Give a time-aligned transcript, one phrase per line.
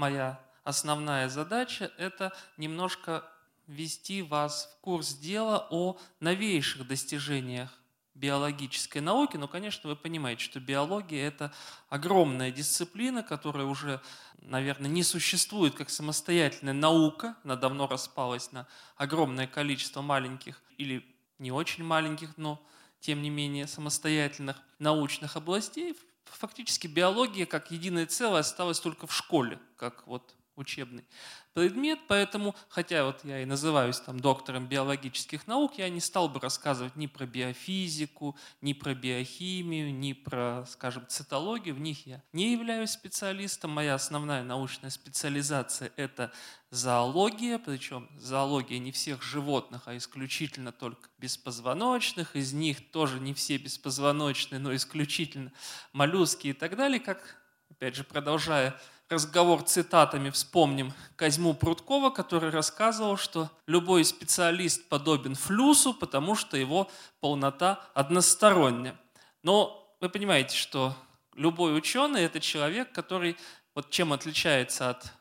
[0.00, 3.22] моя основная задача– это немножко
[3.66, 7.70] ввести вас в курс дела о новейших достижениях
[8.14, 11.52] биологической науки, но, конечно, вы понимаете, что биология– это
[11.88, 14.00] огромная дисциплина, которая уже,
[14.38, 21.04] наверное, не существует как самостоятельная наука, она давно распалась на огромное количество маленьких или
[21.38, 22.60] не очень маленьких, но,
[23.00, 25.96] тем не менее, самостоятельных научных областей.
[26.38, 31.04] Фактически биология как единое целое осталась только в школе, как вот учебный
[31.52, 36.38] предмет, поэтому, хотя вот я и называюсь там доктором биологических наук, я не стал бы
[36.38, 42.52] рассказывать ни про биофизику, ни про биохимию, ни про, скажем, цитологию, в них я не
[42.52, 43.72] являюсь специалистом.
[43.72, 46.32] Моя основная научная специализация– это
[46.70, 53.56] зоология, причем зоология не всех животных, а исключительно только беспозвоночных, из них тоже не все
[53.56, 55.52] беспозвоночные, но исключительно
[55.92, 58.80] моллюски и так далее, как, опять же, продолжая
[59.10, 66.88] разговор цитатами вспомним Козьму Прудкова, который рассказывал, что любой специалист подобен флюсу, потому что его
[67.20, 68.98] полнота односторонняя.
[69.42, 70.96] Но вы понимаете, что
[71.34, 73.36] любой ученый– это человек, который,
[73.74, 75.12] вот чем отличается от,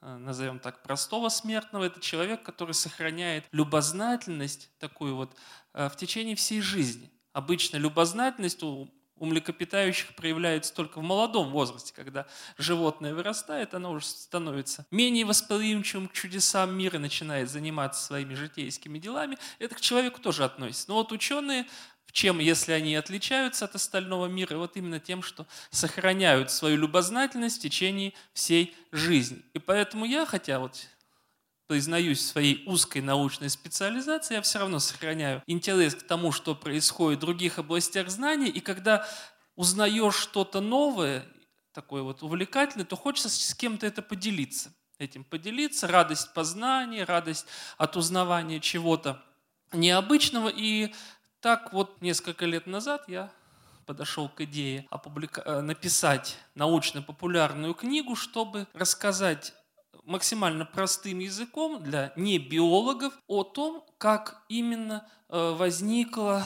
[0.00, 5.36] э, назовем так, простого смертного, это человек, который сохраняет любознательность такую вот
[5.74, 7.10] э, в течение всей жизни.
[7.32, 12.26] Обычно любознательность у у млекопитающих проявляется только в молодом возрасте, когда
[12.58, 19.38] животное вырастает, оно уже становится менее восприимчивым к чудесам мира, начинает заниматься своими житейскими делами.
[19.58, 20.88] Это к человеку тоже относится.
[20.88, 21.66] Но вот ученые,
[22.10, 27.62] чем, если они отличаются от остального мира, вот именно тем, что сохраняют свою любознательность в
[27.62, 29.42] течение всей жизни.
[29.52, 30.88] И поэтому я, хотя вот
[31.66, 37.18] признаюсь в своей узкой научной специализации, я все равно сохраняю интерес к тому, что происходит
[37.18, 39.06] в других областях знаний, и когда
[39.56, 41.24] узнаешь что-то новое,
[41.72, 44.72] такое вот увлекательное, то хочется с кем-то это поделиться.
[44.98, 47.46] Этим поделиться, радость познания, радость
[47.78, 49.22] от узнавания чего-то
[49.72, 50.48] необычного.
[50.48, 50.94] И
[51.40, 53.32] так вот несколько лет назад я
[53.86, 55.42] подошел к идее опублика...
[55.44, 59.52] Э, написать научно-популярную книгу, чтобы рассказать
[60.04, 66.44] максимально простым языком для небиологов о том, как именно э, возникла,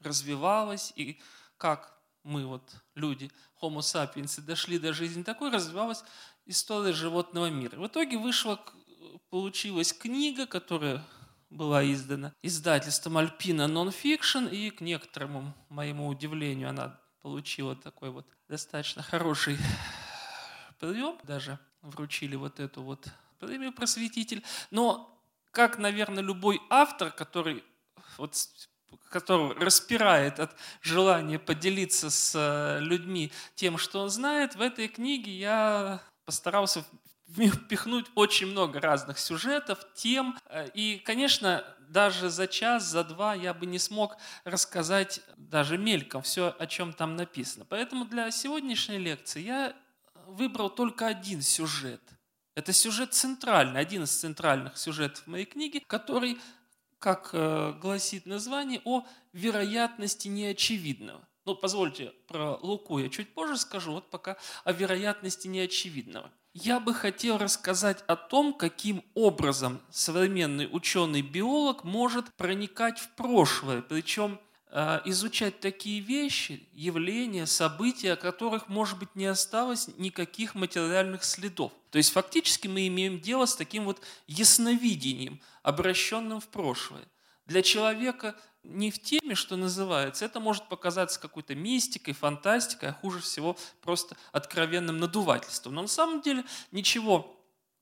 [0.00, 1.20] развивалась и
[1.56, 2.62] как мы, вот
[2.94, 3.30] люди,
[3.62, 6.02] Homo sapiens, дошли до жизни такой, развивалась
[6.44, 7.76] история животного мира.
[7.78, 8.60] В итоге вышла,
[9.30, 11.04] получилась книга, которая
[11.50, 19.02] была издана издательством Alpina Nonfiction, и к некоторому моему удивлению она получила такой вот достаточно
[19.02, 19.56] хороший
[20.78, 23.06] прием, даже вручили вот эту вот
[23.38, 24.42] премию «Просветитель».
[24.70, 25.18] Но,
[25.50, 27.64] как, наверное, любой автор, который
[28.18, 28.34] вот
[29.10, 35.32] который распирает от желания поделиться с э, людьми тем, что он знает, в этой книге
[35.32, 36.84] я постарался
[37.28, 40.36] впихнуть очень много разных сюжетов, тем.
[40.46, 46.22] Э, и, конечно, даже за час, за два я бы не смог рассказать даже мельком
[46.22, 47.64] все, о чем там написано.
[47.68, 49.76] Поэтому для сегодняшней лекции я
[50.26, 52.00] выбрал только один сюжет.
[52.54, 56.38] Это сюжет центральный, один из центральных сюжетов моей книги, который,
[56.98, 61.26] как э, гласит название, о вероятности неочевидного.
[61.44, 66.32] Ну, позвольте, про Луку я чуть позже скажу, вот пока о вероятности неочевидного.
[66.54, 74.40] Я бы хотел рассказать о том, каким образом современный ученый-биолог может проникать в прошлое, причем
[75.04, 81.72] изучать такие вещи, явления, события, о которых, может быть, не осталось никаких материальных следов.
[81.90, 87.04] То есть фактически мы имеем дело с таким вот ясновидением, обращенным в прошлое.
[87.46, 88.34] Для человека
[88.64, 94.16] не в теме, что называется, это может показаться какой-то мистикой, фантастикой, а хуже всего просто
[94.32, 95.74] откровенным надувательством.
[95.74, 97.35] Но на самом деле ничего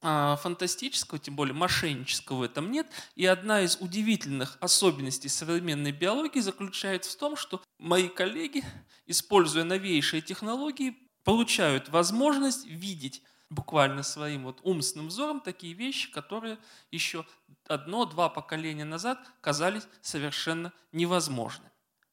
[0.04, 2.86] фантастического, тем более мошеннического в этом нет.
[3.14, 8.62] И одна из удивительных особенностей современной биологии заключается в том, что мои коллеги,
[9.06, 16.58] используя новейшие технологии, получают возможность видеть буквально своим вот умственным взором такие вещи, которые
[16.90, 17.24] еще
[17.66, 21.70] одно-два поколения назад казались совершенно невозможными.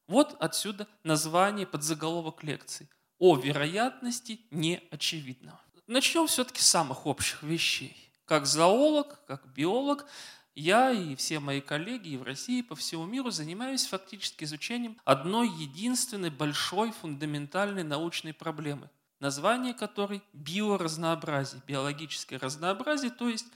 [0.08, 5.60] Вот отсюда название подзаголовок лекции о вероятности неочевидного.
[5.92, 7.98] Начнем все-таки с самых общих вещей.
[8.24, 10.06] Как зоолог, как биолог,
[10.56, 14.98] я и все мои коллеги и в России, и по всему миру занимаюсь фактически изучением
[15.04, 18.90] одной единственной большой фундаментальной научной проблемы,
[19.20, 23.48] название которой биоразнообразие, биологическое разнообразие, то есть,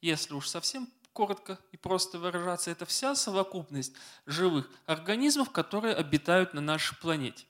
[0.00, 3.94] если уж совсем коротко и просто выражаться, это вся совокупность
[4.26, 7.46] живых организмов, которые обитают на нашей планете.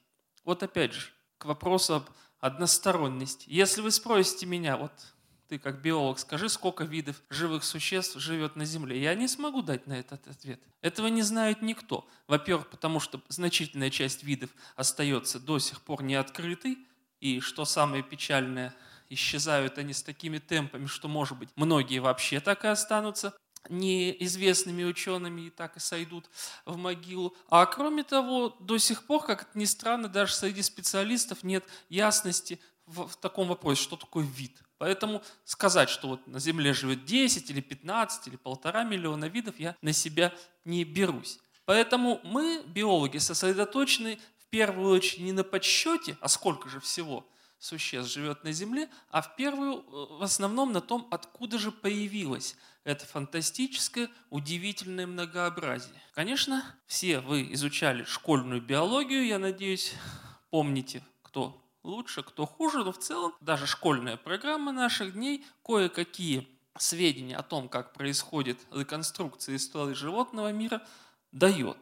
[0.47, 2.05] Вот опять же, к вопросу об
[2.41, 3.45] односторонность.
[3.47, 4.93] Если вы спросите меня, вот
[5.49, 9.01] ты как биолог скажи, сколько видов живых существ живет на Земле.
[9.03, 10.61] Я не смогу дать на этот ответ.
[10.81, 12.07] Этого не знает никто.
[12.29, 16.79] Во-первых, потому что значительная часть видов остается до сих пор не открытой,
[17.21, 18.75] и что самое печальное,
[19.11, 23.35] исчезают они с такими темпами, что, может быть, многие вообще так и останутся
[23.69, 26.31] неизвестными учеными и так и сойдут
[26.65, 27.37] в могилу.
[27.49, 32.61] А кроме того, до сих пор, как это ни странно, даже среди специалистов нет ясности
[32.87, 34.63] в, в таком вопросе, что такое вид.
[34.79, 39.77] Поэтому сказать, что вот на Земле живет 10 или 15 или полтора миллиона видов, я
[39.83, 40.33] на себя
[40.65, 41.39] не берусь.
[41.67, 47.27] Поэтому мы, биологи, сосредоточены в первую очередь не на подсчете, а сколько же всего
[47.61, 52.57] существ живет на Земле, а в первую, э, в основном на том, откуда же появилось
[52.85, 56.03] это фантастическое, удивительное многообразие.
[56.15, 59.93] Конечно, все вы изучали школьную биологию, я надеюсь,
[60.51, 66.49] помните, кто лучше, кто хуже, но в целом даже школьная программа наших дней кое-какие
[66.79, 70.83] сведения о том, как происходит реконструкция истории животного мира,
[71.31, 71.79] дает.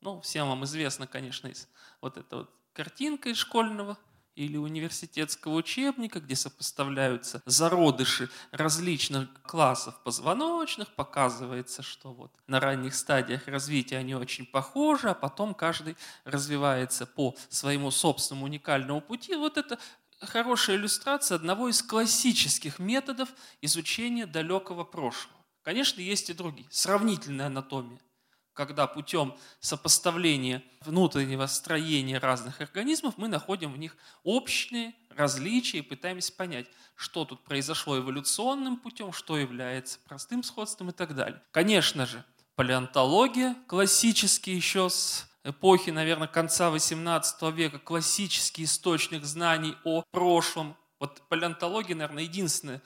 [0.00, 1.68] Ну, всем вам известно, конечно, из
[2.00, 3.96] вот эта вот картинка из школьного
[4.34, 13.46] или университетского учебника, где сопоставляются зародыши различных классов позвоночных, показывается, что вот на ранних стадиях
[13.46, 19.34] развития они очень похожи, а потом каждый развивается по своему собственному уникальному пути.
[19.34, 19.78] Вот это
[20.20, 23.28] хорошая иллюстрация одного из классических методов
[23.60, 25.36] изучения далекого прошлого.
[25.62, 26.66] Конечно, есть и другие.
[26.70, 28.00] Сравнительная анатомия–
[28.54, 36.32] когда путем сопоставления внутреннего строения разных организмов мы находим в них общие различия и пытаемся
[36.32, 41.42] понять, что тут произошло эволюционным путем, что является простым сходством и так далее.
[41.50, 50.02] Конечно же, палеонтология, классический еще с эпохи, наверное, конца XVIII века, классический источник знаний о
[50.10, 50.76] прошлом.
[51.00, 52.82] Вот палеонтология, наверное, единственная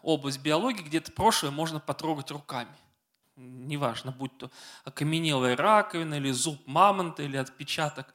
[0.00, 2.74] область биологии, где это прошлое можно потрогать руками
[3.36, 4.50] неважно, будь то
[4.84, 8.14] окаменелая раковина или зуб мамонта или отпечаток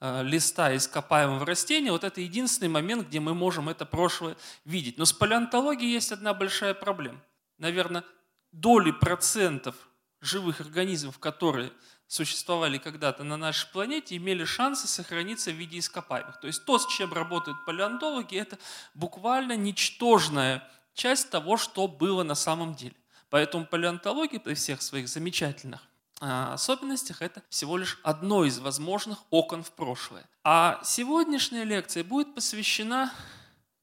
[0.00, 4.98] э, листа ископаемого растения, вот это единственный момент, где мы можем это прошлое видеть.
[4.98, 7.20] Но с палеонтологией есть одна большая проблема.
[7.58, 8.04] Наверное,
[8.52, 9.74] доли процентов
[10.20, 11.72] живых организмов, которые
[12.06, 16.38] существовали когда-то на нашей планете, имели шансы сохраниться в виде ископаемых.
[16.40, 18.58] То есть то, с чем работают палеонтологи, это
[18.94, 22.94] буквально ничтожная часть того, что было на самом деле.
[23.34, 25.80] Поэтому палеонтология при всех своих замечательных
[26.20, 30.24] а, особенностях это всего лишь одно из возможных окон в прошлое.
[30.44, 33.12] А сегодняшняя лекция будет посвящена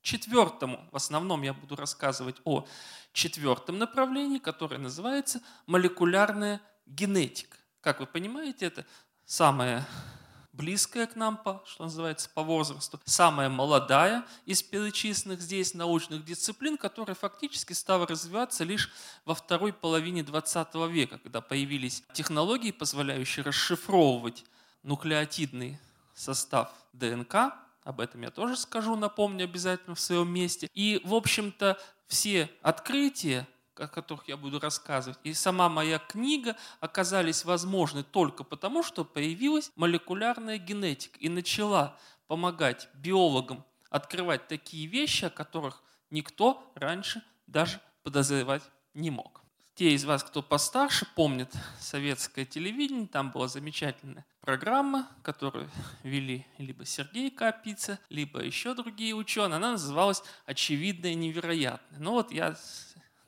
[0.02, 0.88] четвертому.
[0.94, 2.66] В основном я буду рассказывать о
[3.12, 7.58] четвертом направлении, которое называется молекулярная генетика.
[7.82, 8.86] Как вы понимаете, это
[9.26, 9.86] самое
[10.62, 16.78] близкая к нам, по, что называется, по возрасту, самая молодая из перечисленных здесь научных дисциплин,
[16.78, 18.92] которая фактически стала развиваться лишь
[19.26, 24.46] во второй половине 20 века, когда появились технологии, позволяющие расшифровывать
[24.84, 25.80] нуклеотидный
[26.14, 30.70] состав ДНК, об этом я тоже скажу, напомню обязательно в своем месте.
[30.76, 33.48] И, в общем-то, все открытия,
[33.82, 39.72] о которых я буду рассказывать, и сама моя книга оказались возможны только потому, что появилась
[39.76, 41.98] молекулярная генетика и начала
[42.28, 48.64] помогать биологам открывать такие вещи, о которых никто раньше даже подозревать
[48.94, 49.42] не мог.
[49.76, 55.70] Те из вас, кто постарше, помнят советское телевидение, там была замечательная программа, которую
[56.04, 59.58] вели либо Сергей Капица, либо еще другие ученые.
[59.58, 62.00] Она называлась «Очевидное невероятное».
[62.00, 62.56] Ну вот я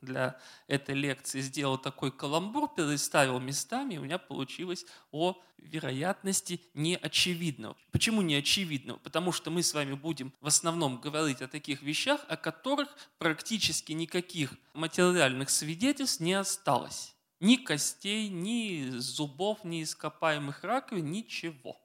[0.03, 7.75] для этой лекции сделал такой каламбур, переставил местами, и у меня получилось о вероятности неочевидного.
[7.91, 8.97] Почему неочевидного?
[8.99, 13.93] Потому что мы с вами будем в основном говорить о таких вещах, о которых практически
[13.93, 17.15] никаких материальных свидетельств не осталось.
[17.39, 21.79] Ни костей, ни зубов, ни ископаемых раковин, ничего.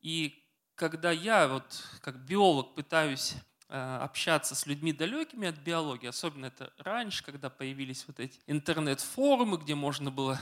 [0.00, 3.34] И когда я вот как биолог пытаюсь
[3.68, 9.74] общаться с людьми далекими от биологии, особенно это раньше, когда появились вот эти интернет-форумы, где
[9.74, 10.38] можно было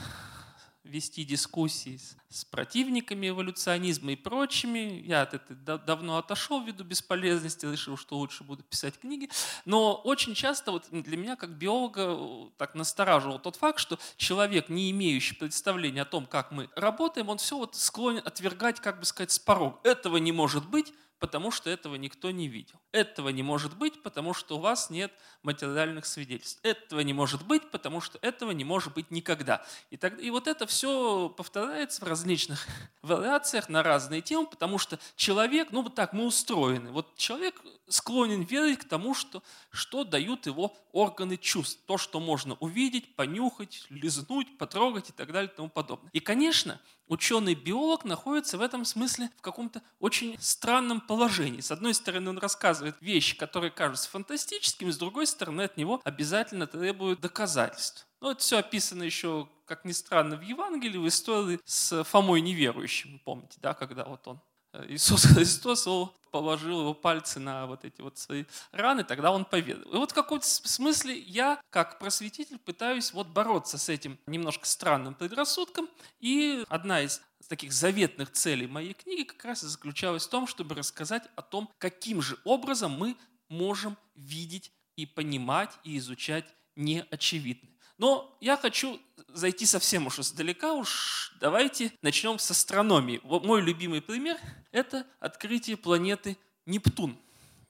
[0.85, 5.01] вести дискуссии с, с противниками эволюционизма и прочими.
[5.05, 9.29] Я от этого давно отошел ввиду бесполезности, решил, что лучше буду писать книги.
[9.65, 14.91] Но очень часто вот для меня, как биолога, так настораживал тот факт, что человек, не
[14.91, 19.31] имеющий представления о том, как мы работаем, он все вот склонен отвергать, как бы сказать,
[19.31, 19.79] с порога.
[19.83, 22.79] Этого не может быть, потому что этого никто не видел.
[22.91, 25.11] Этого не может быть, потому что у вас нет
[25.43, 26.59] материальных свидетельств.
[26.63, 29.65] Этого не может быть, потому что этого не может быть никогда.
[29.89, 32.67] И, так, и вот это все повторяется в различных
[33.01, 36.91] вариациях на разные темы, потому что человек, ну вот так мы устроены.
[36.91, 41.81] Вот человек склонен верить к тому, что, что дают его органы чувств.
[41.85, 46.09] То, что можно увидеть, понюхать, лизнуть, потрогать и так далее и тому подобное.
[46.13, 51.61] И, конечно, ученый-биолог находится в этом смысле в каком-то очень странном положении.
[51.61, 56.67] С одной стороны, он рассказывает вещи, которые кажутся фантастическими, с другой стороны, от него обязательно
[56.67, 58.07] требуют доказательств.
[58.21, 63.21] Ну, это все описано еще, как ни странно, в Евангелии, в истории с Фомой неверующим,
[63.23, 64.41] помните, да, когда вот он
[64.87, 65.87] Иисус Христос
[66.31, 69.89] положил его пальцы на вот эти вот свои раны, тогда он поведал.
[69.93, 75.13] И вот в каком-то смысле я, как просветитель, пытаюсь вот бороться с этим немножко странным
[75.13, 75.87] предрассудком.
[76.19, 80.75] И одна из таких заветных целей моей книги как раз и заключалась в том, чтобы
[80.75, 83.15] рассказать о том, каким же образом мы
[83.47, 87.74] можем видеть и понимать и изучать неочевидное.
[87.97, 88.99] Но я хочу
[89.29, 93.21] зайти совсем уж издалека, уж давайте начнем с астрономии.
[93.23, 94.37] Мой любимый пример–
[94.71, 97.17] это открытие планеты Нептун.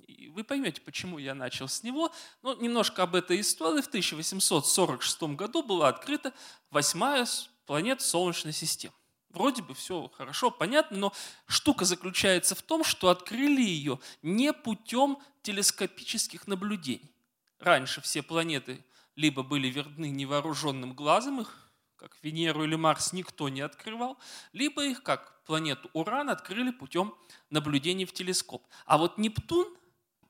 [0.08, 2.12] И вы поймете, почему я начал с него.
[2.42, 3.82] Но немножко об этой истории.
[3.82, 6.34] В 1846 году была открыта
[6.72, 7.28] восьмая
[7.66, 8.94] планета Солнечной системы.
[9.30, 11.14] Вроде бы все хорошо, понятно, но
[11.46, 17.12] штука заключается в том, что открыли ее не путем телескопических наблюдений.
[17.60, 18.84] Раньше все планеты
[19.16, 24.18] либо были видны невооруженным глазом, их, как Венеру или Марс, никто не открывал,
[24.54, 27.16] либо их, как планету Уран, открыли путем
[27.50, 28.66] наблюдений в телескоп.
[28.86, 29.76] А вот Нептун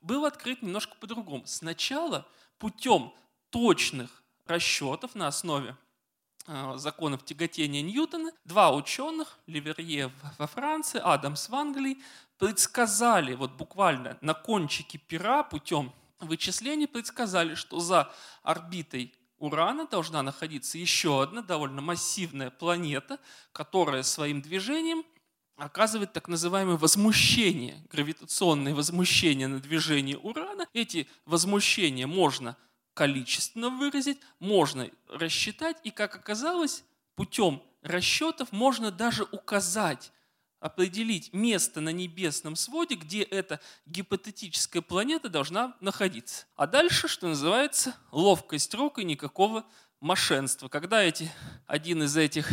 [0.00, 1.46] был открыт немножко по-другому.
[1.46, 2.26] Сначала
[2.58, 3.12] путем
[3.50, 5.76] точных расчетов на основе
[6.46, 11.98] э, законов тяготения Ньютона, два ученых, Ливерье во Франции, Адамс в Англии,
[12.38, 20.78] предсказали вот буквально на кончике пера путем вычислений предсказали, что за орбитой Урана должна находиться
[20.78, 23.18] еще одна довольно массивная планета,
[23.52, 25.04] которая своим движением
[25.56, 30.66] оказывает так называемое возмущение, гравитационное возмущение на движение Урана.
[30.72, 32.56] Эти возмущения можно
[32.94, 36.82] количественно выразить, можно рассчитать, и, как оказалось,
[37.14, 40.12] путем расчетов можно даже указать
[40.66, 46.46] определить место на небесном своде, где эта гипотетическая планета должна находиться.
[46.56, 49.64] А дальше, что называется, ловкость рук и никакого
[50.00, 50.68] мошенства.
[50.68, 51.30] Когда эти,
[51.68, 52.48] один из этих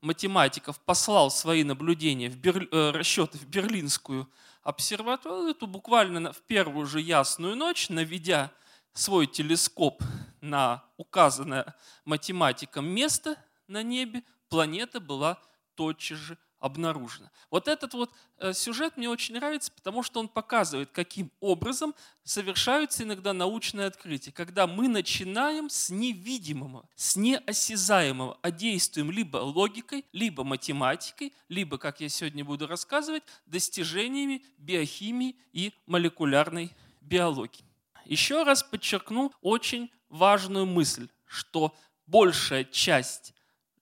[0.00, 2.66] математиков послал свои наблюдения, в Бер...
[2.70, 4.26] э, расчеты в Берлинскую
[4.62, 8.50] обсерваторию, то буквально в первую же ясную ночь, наведя
[8.94, 10.02] свой телескоп
[10.40, 11.74] на указанное
[12.06, 15.38] математиком место на небе, планета была
[15.74, 17.30] тотчас же обнаружено.
[17.50, 23.04] Вот этот вот э, сюжет мне очень нравится, потому что он показывает, каким образом совершаются
[23.04, 30.44] иногда научные открытия, когда мы начинаем с невидимого, с неосязаемого, а действуем либо логикой, либо
[30.44, 37.64] математикой, либо, как я сегодня буду рассказывать, достижениями биохимии и молекулярной биологии.
[38.04, 43.34] Еще раз подчеркну очень важную мысль, что большая часть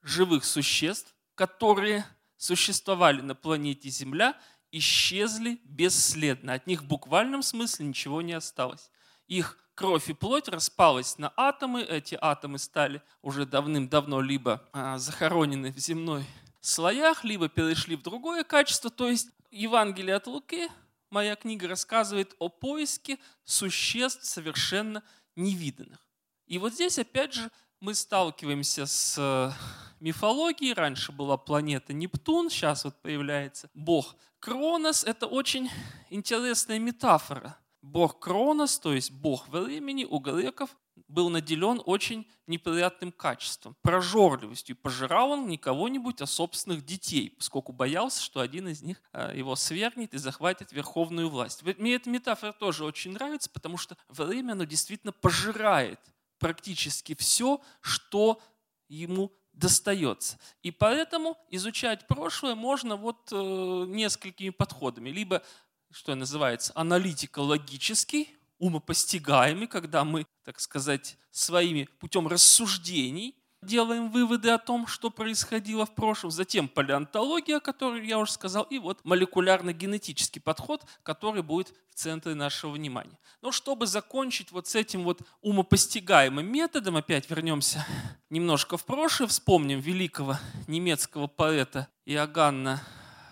[0.03, 2.05] живых существ, которые
[2.37, 4.39] существовали на планете Земля,
[4.73, 6.55] исчезли бесследно.
[6.55, 8.91] От них в буквальном смысле ничего не осталось.
[9.27, 15.73] Их кровь и плоть распалась на атомы, эти атомы стали уже давным-давно либо а, захоронены
[15.73, 16.25] в земной
[16.61, 18.91] слоях, либо перешли в другое качество.
[18.91, 20.69] То есть Евангелие от Луки,
[21.11, 25.03] моя книга рассказывает о поиске существ совершенно
[25.37, 26.01] невиданных.
[26.47, 29.55] И вот здесь опять же мы сталкиваемся с
[30.01, 30.73] мифологии.
[30.73, 35.05] Раньше была планета Нептун, сейчас вот появляется бог Кронос.
[35.05, 35.71] Это очень
[36.11, 37.57] интересная метафора.
[37.83, 40.77] Бог Кронос, то есть бог времени у греков,
[41.09, 44.77] был наделен очень неприятным качеством, прожорливостью.
[44.77, 49.55] Пожирал он не кого-нибудь, а собственных детей, поскольку боялся, что один из них э, его
[49.57, 51.63] свергнет и захватит верховную власть.
[51.63, 56.01] Мне эта метафора тоже очень нравится, потому что время оно действительно пожирает
[56.39, 58.41] практически все, что
[58.89, 60.39] ему достается.
[60.63, 65.11] И поэтому изучать прошлое можно вот э, несколькими подходами.
[65.11, 65.43] Либо,
[65.91, 73.35] что называется, аналитико-логический, умопостигаемый, когда мы, так сказать, своими путем рассуждений
[73.67, 78.63] делаем выводы о том, что происходило в прошлом, затем палеонтология, о которой я уже сказал,
[78.65, 83.19] и вот молекулярно-генетический подход, который будет в центре нашего внимания.
[83.43, 87.87] Но чтобы закончить вот с этим вот умопостигаемым методом, опять вернемся
[88.31, 92.83] немножко в прошлое, вспомним великого немецкого поэта Иоганна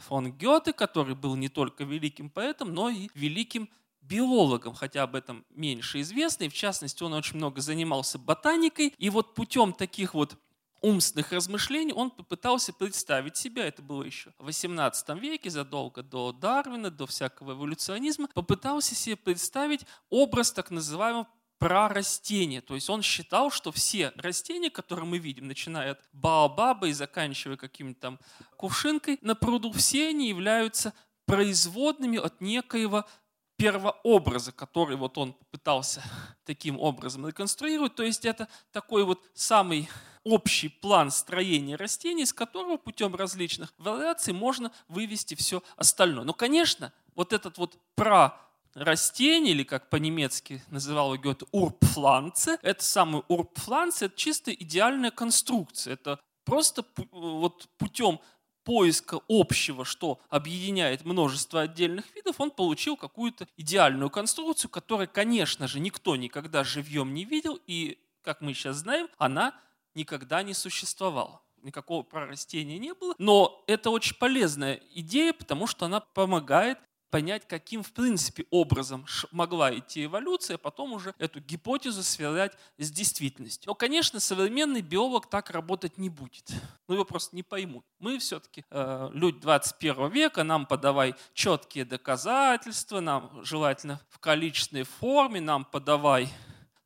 [0.06, 3.68] фон Гёте, который был не только великим поэтом, но и великим
[4.04, 9.10] биологом, хотя об этом меньше известно, и в частности он очень много занимался ботаникой, и
[9.10, 10.36] вот путем таких вот
[10.82, 16.90] умственных размышлений он попытался представить себя, это было еще в 18 веке, задолго до Дарвина,
[16.90, 21.26] до всякого эволюционизма, попытался себе представить образ так называемого
[21.58, 22.60] про растения.
[22.60, 27.56] То есть он считал, что все растения, которые мы видим, начиная от баобаба и заканчивая
[27.56, 28.20] каким-то там
[28.56, 30.92] кувшинкой на пруду, все они являются
[31.24, 33.06] производными от некоего
[33.56, 36.02] первообраза, который вот он пытался
[36.44, 37.94] таким образом реконструировать.
[37.94, 39.88] То есть это такой вот самый
[40.24, 46.24] общий план строения растений, из которого путем различных вариаций можно вывести все остальное.
[46.24, 48.40] Но, конечно, вот этот вот про
[48.74, 55.94] растение, или как по-немецки называл его Гёте, урпфланце, это самый урпфланце, это чисто идеальная конструкция.
[55.94, 58.20] Это просто вот путем
[58.64, 65.80] поиска общего, что объединяет множество отдельных видов, он получил какую-то идеальную конструкцию, которую, конечно же,
[65.80, 69.54] никто никогда живьем не видел, и, как мы сейчас знаем, она
[69.94, 73.14] никогда не существовала никакого прорастения не было.
[73.18, 76.78] Но это очень полезная идея, потому что она помогает
[77.14, 83.68] понять, каким в принципе образом могла идти эволюция, потом уже эту гипотезу сверять с действительностью.
[83.68, 86.50] Но, конечно, современный биолог так работать не будет.
[86.88, 87.84] Ну, его просто не поймут.
[88.00, 95.40] Мы все-таки э, люди 21 века, нам подавай четкие доказательства, нам желательно в количественной форме,
[95.40, 96.28] нам подавай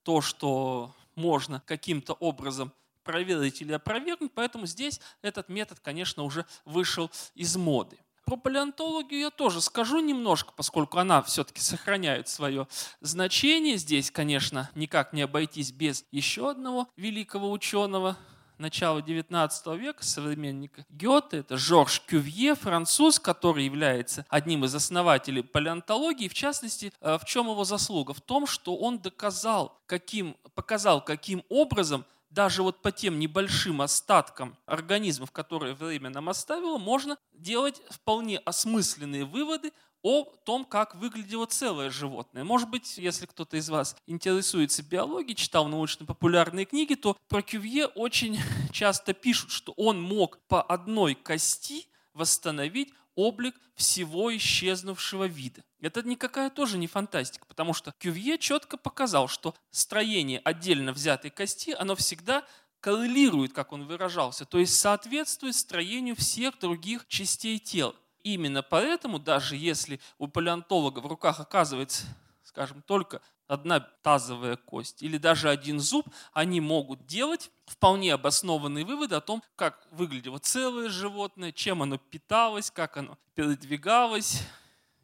[0.02, 2.70] то, что можно каким-то образом
[3.02, 7.96] проверить или опровергнуть, поэтому здесь этот метод, конечно, уже вышел из моды.
[8.28, 12.68] Про палеонтологию я тоже скажу немножко, поскольку она все-таки сохраняет свое
[13.00, 13.78] значение.
[13.78, 18.18] Здесь, конечно, никак не обойтись без еще одного великого ученого,
[18.58, 26.28] начала XIX века, современника Гёте, это Жорж Кювье, француз, который является одним из основателей палеонтологии.
[26.28, 28.12] В частности, э, в чем его заслуга?
[28.12, 34.56] В том, что он доказал, каким, показал, каким образом даже вот по тем небольшим остаткам
[34.66, 41.90] организмов, которые время нам оставило, можно делать вполне осмысленные выводы о том, как выглядело целое
[41.90, 42.44] животное.
[42.44, 48.38] Может быть, если кто-то из вас интересуется биологией, читал научно-популярные книги, то про Кювье очень
[48.72, 55.64] часто пишут, что он мог по одной кости восстановить облик всего исчезнувшего вида.
[55.80, 61.74] Это никакая тоже не фантастика, потому что Кювье четко показал, что строение отдельно взятой кости,
[61.76, 62.44] оно всегда
[62.78, 67.96] коррелирует, как он выражался, то есть соответствует строению всех других частей тела.
[68.22, 72.04] Именно поэтому, даже если у палеонтолога в руках оказывается,
[72.58, 79.14] скажем, только одна тазовая кость или даже один зуб, они могут делать вполне обоснованные выводы
[79.14, 84.42] о том, как выглядело целое животное, чем оно питалось, как оно передвигалось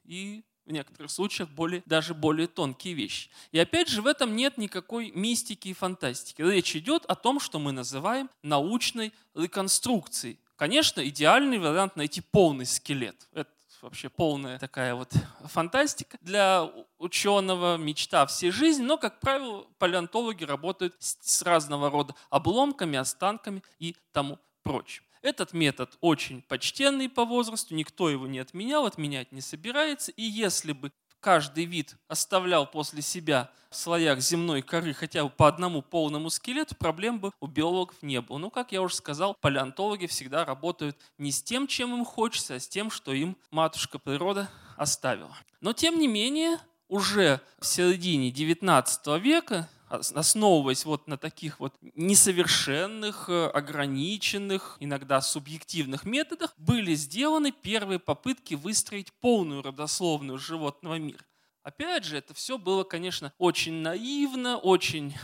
[0.02, 3.30] и в некоторых случаях более, даже более тонкие вещи.
[3.52, 6.42] И опять же, в этом нет никакой мистики и фантастики.
[6.42, 10.40] Речь идет о том, что мы называем научной реконструкцией.
[10.56, 13.28] Конечно, идеальный вариант найти полный скелет.
[13.32, 13.50] Это
[13.84, 15.12] вообще полная такая вот
[15.44, 22.98] фантастика для ученого, мечта всей жизни, но, как правило, палеонтологи работают с разного рода обломками,
[22.98, 25.04] останками и тому прочим.
[25.20, 30.12] Этот метод очень почтенный по возрасту, никто его не отменял, отменять не собирается.
[30.12, 30.92] И если бы
[31.24, 36.76] каждый вид оставлял после себя в слоях земной коры хотя бы по одному полному скелету,
[36.76, 38.36] проблем бы у биологов не было.
[38.36, 42.60] Но, как я уже сказал, палеонтологи всегда работают не с тем, чем им хочется, а
[42.60, 45.34] с тем, что им матушка природа оставила.
[45.62, 46.58] Но, тем не менее,
[46.88, 56.04] уже в середине XIX века основываясь вот на таких вот несовершенных, э, ограниченных, иногда субъективных
[56.04, 61.24] методах, были сделаны первые попытки выстроить полную родословную животного мира.
[61.62, 65.14] Опять же, это все было, конечно, очень наивно, очень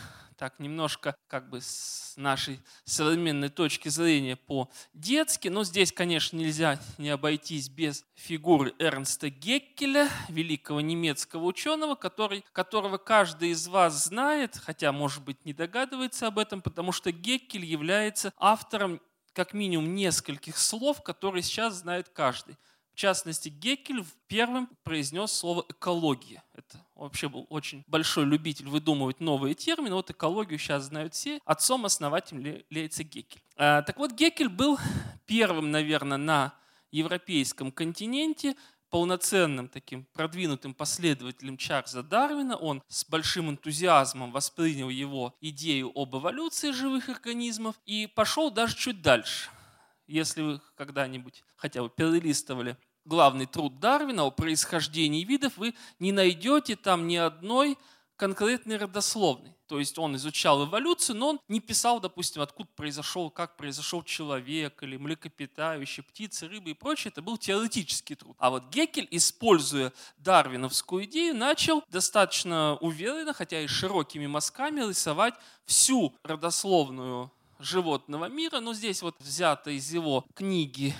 [0.40, 5.48] так немножко как бы с нашей современной точки зрения по-детски.
[5.48, 12.96] Но здесь, конечно, нельзя не обойтись без фигуры Эрнста Геккеля, великого немецкого ученого, который, которого
[12.96, 18.32] каждый из вас знает, хотя, может быть, не догадывается об этом, потому что Геккель является
[18.38, 19.02] автором
[19.34, 22.56] как минимум нескольких слов, которые сейчас знает каждый.
[23.00, 26.44] Частности, Геккель первым произнес слово «экология».
[26.52, 29.94] Это вообще был очень большой любитель выдумывать новые термины.
[29.94, 31.40] Вот экологию сейчас знают все.
[31.46, 33.40] Отцом основателем является Геккель.
[33.56, 34.78] А, так вот, Геккель был
[35.24, 36.54] первым, наверное, на
[36.90, 38.54] европейском континенте
[38.90, 42.54] полноценным таким продвинутым последователем Чарльза Дарвина.
[42.54, 49.00] Он с большим энтузиазмом воспринял его идею об эволюции живых организмов и пошел даже чуть
[49.00, 49.48] дальше–
[50.10, 56.76] если вы когда-нибудь хотя бы перелистывали главный труд Дарвина о происхождении видов, вы не найдете
[56.76, 57.78] там ни одной
[58.16, 59.56] конкретной родословной.
[59.66, 64.82] То есть он изучал эволюцию, но он не писал, допустим, откуда произошел, как произошел человек
[64.82, 67.12] или млекопитающие, птицы, рыбы и прочее.
[67.12, 68.36] Это был теоретический труд.
[68.38, 75.34] А вот Геккель, используя дарвиновскую идею, начал достаточно уверенно, хотя и широкими мазками, рисовать
[75.64, 78.60] всю родословную животного мира.
[78.60, 80.94] Но здесь вот взято из его книги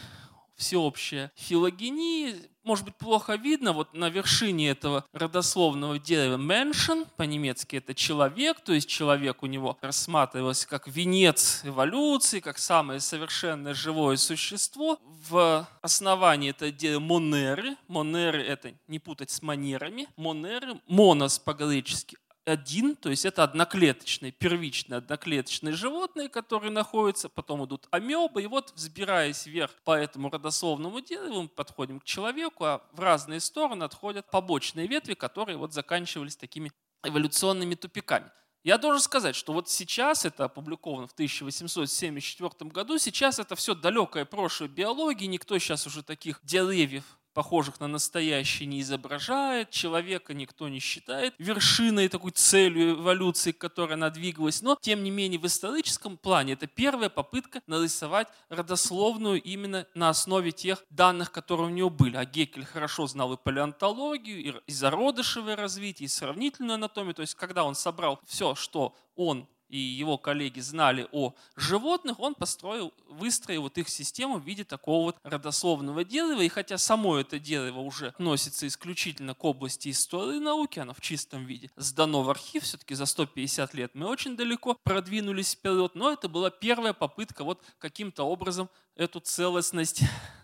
[0.61, 2.37] всеобщая филогения.
[2.63, 8.75] Может быть, плохо видно, вот на вершине этого родословного дерева mention, по-немецки это человек, то
[8.75, 14.99] есть человек у него рассматривался как венец эволюции, как самое совершенное живое существо.
[15.31, 17.77] В основании это дерево монеры.
[17.89, 20.07] Монеры это не путать с манерами.
[20.17, 27.87] Монеры, монос по-гречески, один, то есть это одноклеточные, первичные одноклеточные животные, которые находятся, потом идут
[27.91, 33.01] амебы, и вот взбираясь вверх по этому родословному дереву, мы подходим к человеку, а в
[33.01, 36.73] разные стороны отходят побочные ветви, которые вот заканчивались такими
[37.03, 38.31] эволюционными тупиками.
[38.63, 44.27] Я должен сказать, что вот сейчас это опубликовано в 1874 году, сейчас это все далекое
[44.27, 50.79] прошлое биологии, никто сейчас уже таких деревьев похожих на настоящие, не изображает, человека никто не
[50.81, 54.63] считает вершиной такой целью эволюции, к которой она двигалась.
[54.63, 60.53] Но, тем не менее, в историческом плане это первая попытка нарисовать родословную именно на основе
[60.53, 62.17] тех данных, которые у него были.
[62.17, 67.15] А Геккель хорошо знал и палеонтологию, и зародышевое развитие, и сравнительную анатомию.
[67.15, 72.35] То есть, когда он собрал все, что он и его коллеги знали о животных, он
[72.35, 76.43] построил, выстроил вот их систему в виде такого вот родословного дерева.
[76.43, 81.47] И хотя само это дерево уже относится исключительно к области истории науки, оно в чистом
[81.47, 86.29] виде сдано в архив, все-таки за 150 лет мы очень далеко продвинулись вперед, но это
[86.29, 90.03] была первая попытка вот каким-то образом эту целостность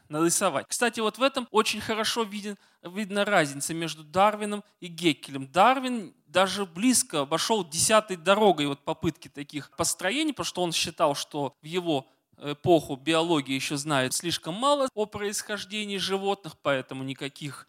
[0.08, 0.66] нарисовать.
[0.68, 5.50] Кстати, вот в этом очень хорошо виден, видна разница между Дарвином и Геккелем.
[5.50, 11.54] Дарвин даже близко обошел десятой дорогой вот попытки таких построений, потому что он считал, что
[11.62, 12.06] в его
[12.38, 17.66] эпоху биология еще знает слишком мало о происхождении животных, поэтому никаких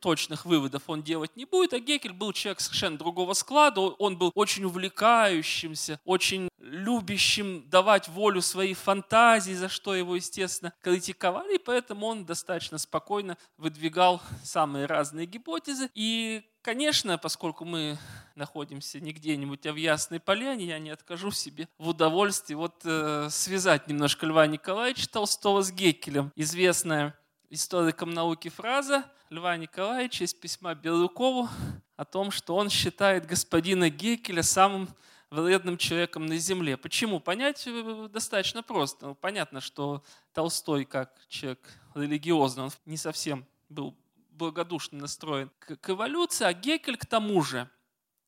[0.00, 4.30] точных выводов он делать не будет, а Гекель был человек совершенно другого склада, он был
[4.34, 12.06] очень увлекающимся, очень любящим давать волю своей фантазии, за что его, естественно, критиковали, и поэтому
[12.06, 15.90] он достаточно спокойно выдвигал самые разные гипотезы.
[15.94, 17.98] И, конечно, поскольку мы
[18.34, 23.28] находимся не где-нибудь, а в Ясной Поляне, я не откажу себе в удовольствии вот э,
[23.30, 26.32] связать немножко Льва Николаевича Толстого с Геккелем.
[26.34, 27.16] Известная
[27.50, 31.48] историкам науки фраза Льва Николаевича из письма Белукову
[31.96, 34.88] о том, что он считает господина Геккеля самым
[35.28, 36.76] вредным человеком на земле.
[36.76, 37.18] Почему?
[37.18, 39.14] Понять э, достаточно просто.
[39.14, 41.58] Понятно, что Толстой, как человек
[41.96, 43.96] религиозный, он не совсем был
[44.30, 47.68] благодушно настроен к, к эволюции, а Геккель к тому же,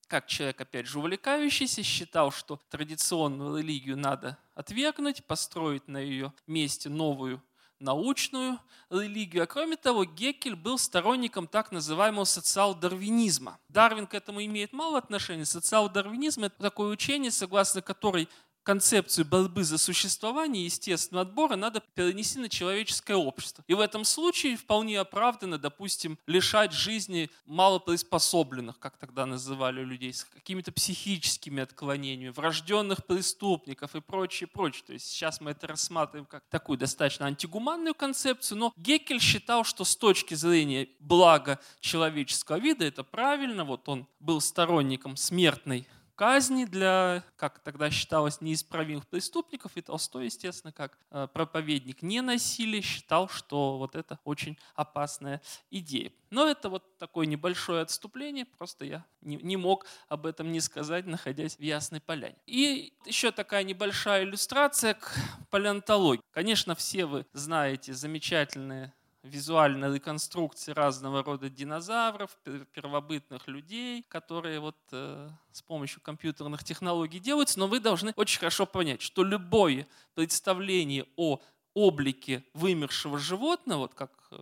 [0.08, 6.88] как человек, опять же, увлекающийся, считал, что традиционную религию надо отвергнуть, построить на ее месте
[6.88, 7.40] новую
[7.80, 8.60] научную
[8.90, 9.42] религию.
[9.42, 13.58] А кроме того, Геккель был сторонником так называемого социал-дарвинизма.
[13.68, 15.44] Дарвин к этому имеет мало отношения.
[15.44, 18.28] Социал-дарвинизм– это такое учение, согласно которой
[18.66, 23.62] концепцию борьбы за существование естественного отбора надо перенести на человеческое общество.
[23.68, 30.24] И в этом случае вполне оправданно, допустим, лишать жизни малоприспособленных, как тогда называли людей, с
[30.24, 34.82] какими-то психическими отклонениями, врожденных преступников и прочее, прочее.
[34.84, 39.84] То есть сейчас мы это рассматриваем как такую достаточно антигуманную концепцию, но Геккель считал, что
[39.84, 43.64] с точки зрения блага человеческого вида это правильно.
[43.64, 49.72] Вот он был сторонником смертной казни для, как тогда считалось, неисправимых преступников.
[49.76, 56.10] И Толстой, естественно, как э, проповедник не насилия, считал, что вот это очень опасная идея.
[56.30, 61.06] Но это вот такое небольшое отступление, просто я не, не мог об этом не сказать,
[61.06, 62.36] находясь в Ясной Поляне.
[62.46, 65.14] И еще такая небольшая иллюстрация к
[65.50, 66.22] палеонтологии.
[66.32, 68.92] Конечно, все вы знаете замечательные
[69.26, 72.36] визуальной реконструкции разного рода динозавров,
[72.72, 78.66] первобытных людей, которые вот э, с помощью компьютерных технологий делаются, но вы должны очень хорошо
[78.66, 81.40] понять, что любое представление о
[81.74, 84.38] облике вымершего животного, вот как э,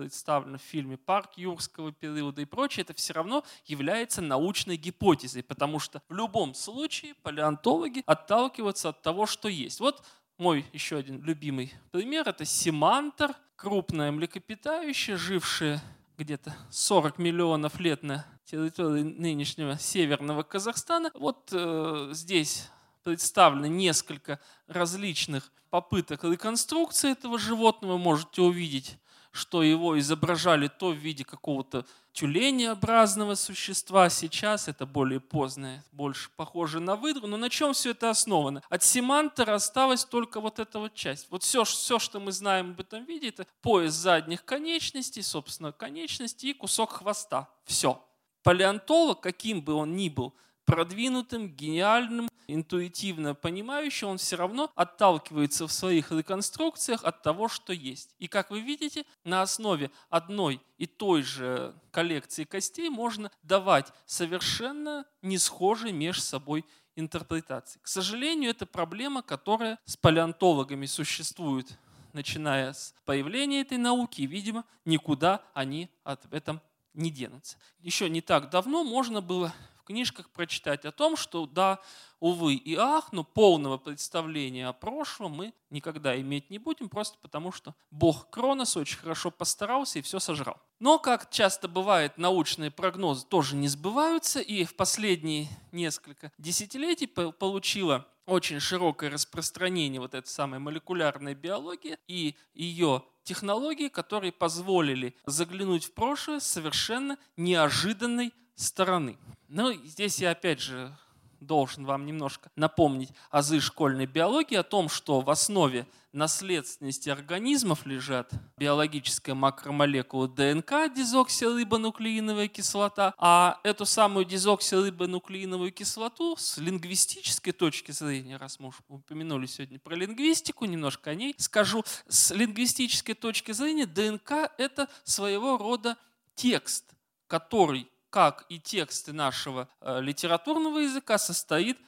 [0.00, 5.78] представлено в фильме «Парк юрского периода» и прочее, это все равно является научной гипотезой, потому
[5.78, 9.78] что в любом случае палеонтологи отталкиваются от того, что есть.
[9.78, 10.02] Вот
[10.40, 15.80] мой еще один любимый пример– это семантор, крупное млекопитающее, жившее
[16.16, 21.10] где-то 40 миллионов лет на территории нынешнего северного Казахстана.
[21.14, 22.68] Вот э, здесь
[23.04, 27.98] представлено несколько различных попыток реконструкции этого животного.
[27.98, 28.98] Можете увидеть,
[29.32, 34.10] что его изображали то в виде какого-то тюленеобразного существа.
[34.10, 37.26] Сейчас это более позднее, больше похоже на выдру.
[37.26, 38.62] Но на чем все это основано?
[38.68, 41.28] От семантера осталась только вот эта вот часть.
[41.30, 46.46] Вот все, все, что мы знаем об этом виде, это пояс задних конечностей, собственно, конечности
[46.46, 47.48] и кусок хвоста.
[47.64, 48.02] Все.
[48.42, 50.34] Палеонтолог, каким бы он ни был,
[50.70, 58.14] продвинутым, гениальным, интуитивно понимающим, он все равно отталкивается в своих реконструкциях от того, что есть.
[58.18, 65.04] И как вы видите, на основе одной и той же коллекции костей можно давать совершенно
[65.22, 67.80] не схожие между собой интерпретации.
[67.82, 71.78] К сожалению, это проблема, которая с палеонтологами существует
[72.12, 76.60] начиная с появления этой науки, и, видимо, никуда они от этом
[76.94, 77.56] не денутся.
[77.80, 79.52] Еще не так давно можно было
[79.84, 81.80] книжках прочитать о том, что да,
[82.20, 87.52] увы и ах, но полного представления о прошлом мы никогда иметь не будем, просто потому
[87.52, 90.60] что бог Кронос очень хорошо постарался и все сожрал.
[90.78, 98.06] Но, как часто бывает, научные прогнозы тоже не сбываются, и в последние несколько десятилетий получила
[98.26, 105.92] очень широкое распространение вот этой самой молекулярной биологии и ее технологии, которые позволили заглянуть в
[105.92, 109.18] прошлое совершенно неожиданной стороны.
[109.48, 110.96] Ну, здесь я опять же
[111.40, 118.30] должен вам немножко напомнить азы школьной биологии о том, что в основе наследственности организмов лежат
[118.58, 128.58] биологическая макромолекула ДНК, дезоксирибонуклеиновая кислота, а эту самую дезоксирибонуклеиновую кислоту с лингвистической точки зрения, раз
[128.58, 134.52] мы уже упомянули сегодня про лингвистику, немножко о ней скажу, с лингвистической точки зрения ДНК–
[134.58, 135.96] это своего рода
[136.34, 136.84] текст,
[137.28, 141.78] который как и тексты нашего э, литературного языка, состоит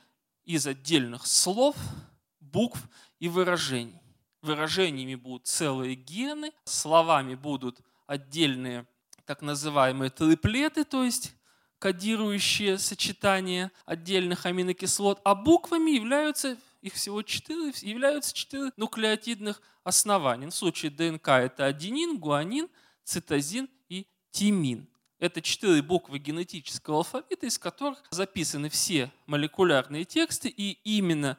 [0.45, 1.77] из отдельных слов,
[2.41, 2.81] букв
[3.19, 4.01] и выражений.
[4.41, 8.87] Выражениями будут целые гены, словами будут отдельные
[9.25, 11.35] так называемые триплеты, то есть
[11.79, 20.49] кодирующие сочетания отдельных аминокислот, а буквами являются, их всего четыре, являются четыре нуклеотидных основания.
[20.49, 22.69] В случае ДНК это аденин, гуанин,
[23.05, 24.89] цитозин и тимин.
[25.23, 31.39] Это четыре буквы генетического алфавита, из которых записаны все молекулярные тексты, и именно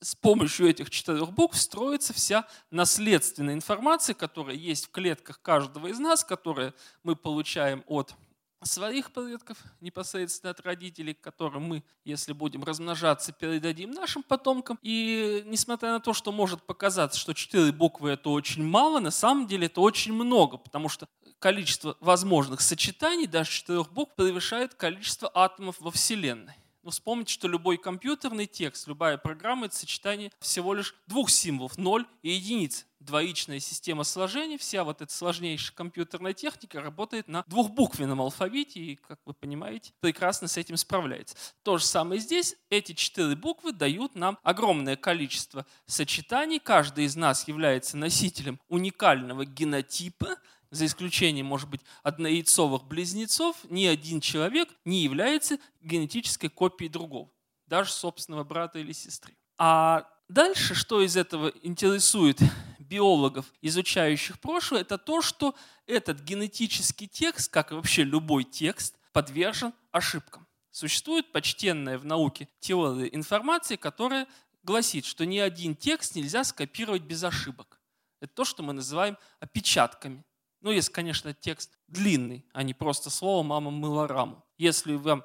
[0.00, 5.98] с помощью этих четырех букв строится вся наследственная информация, которая есть в клетках каждого из
[5.98, 8.14] нас, которую мы получаем от
[8.62, 14.78] своих предков, непосредственно от родителей, которым мы, если будем размножаться, передадим нашим потомкам.
[14.82, 19.46] И несмотря на то, что может показаться, что четыре буквы это очень мало, на самом
[19.46, 21.06] деле это очень много, потому что
[21.40, 26.54] количество возможных сочетаний даже четырех букв превышает количество атомов во Вселенной.
[26.82, 32.06] Но вспомните, что любой компьютерный текст, любая программа– это сочетание всего лишь двух символов– 0
[32.22, 32.86] и единиц.
[33.00, 39.18] Двоичная система сложений, вся вот эта сложнейшая компьютерная техника работает на двухбуквенном алфавите и, как
[39.24, 41.34] вы понимаете, прекрасно с этим справляется.
[41.62, 42.56] То же самое здесь.
[42.68, 46.58] Эти четыре буквы дают нам огромное количество сочетаний.
[46.58, 50.36] Каждый из нас является носителем уникального генотипа,
[50.70, 57.30] за исключением, может быть, однояйцовых близнецов, ни один человек не является генетической копией другого,
[57.66, 59.36] даже собственного брата или сестры.
[59.58, 62.38] А дальше, что из этого интересует
[62.78, 65.54] биологов, изучающих прошлое, это то, что
[65.86, 70.46] этот генетический текст, как и вообще любой текст, подвержен ошибкам.
[70.70, 74.26] Существует почтенная в науке теория информации, которая
[74.62, 77.80] гласит, что ни один текст нельзя скопировать без ошибок.
[78.20, 80.24] Это то, что мы называем опечатками.
[80.60, 84.44] Ну, если, конечно, текст длинный, а не просто слово «мама мыла раму».
[84.58, 85.24] Если вам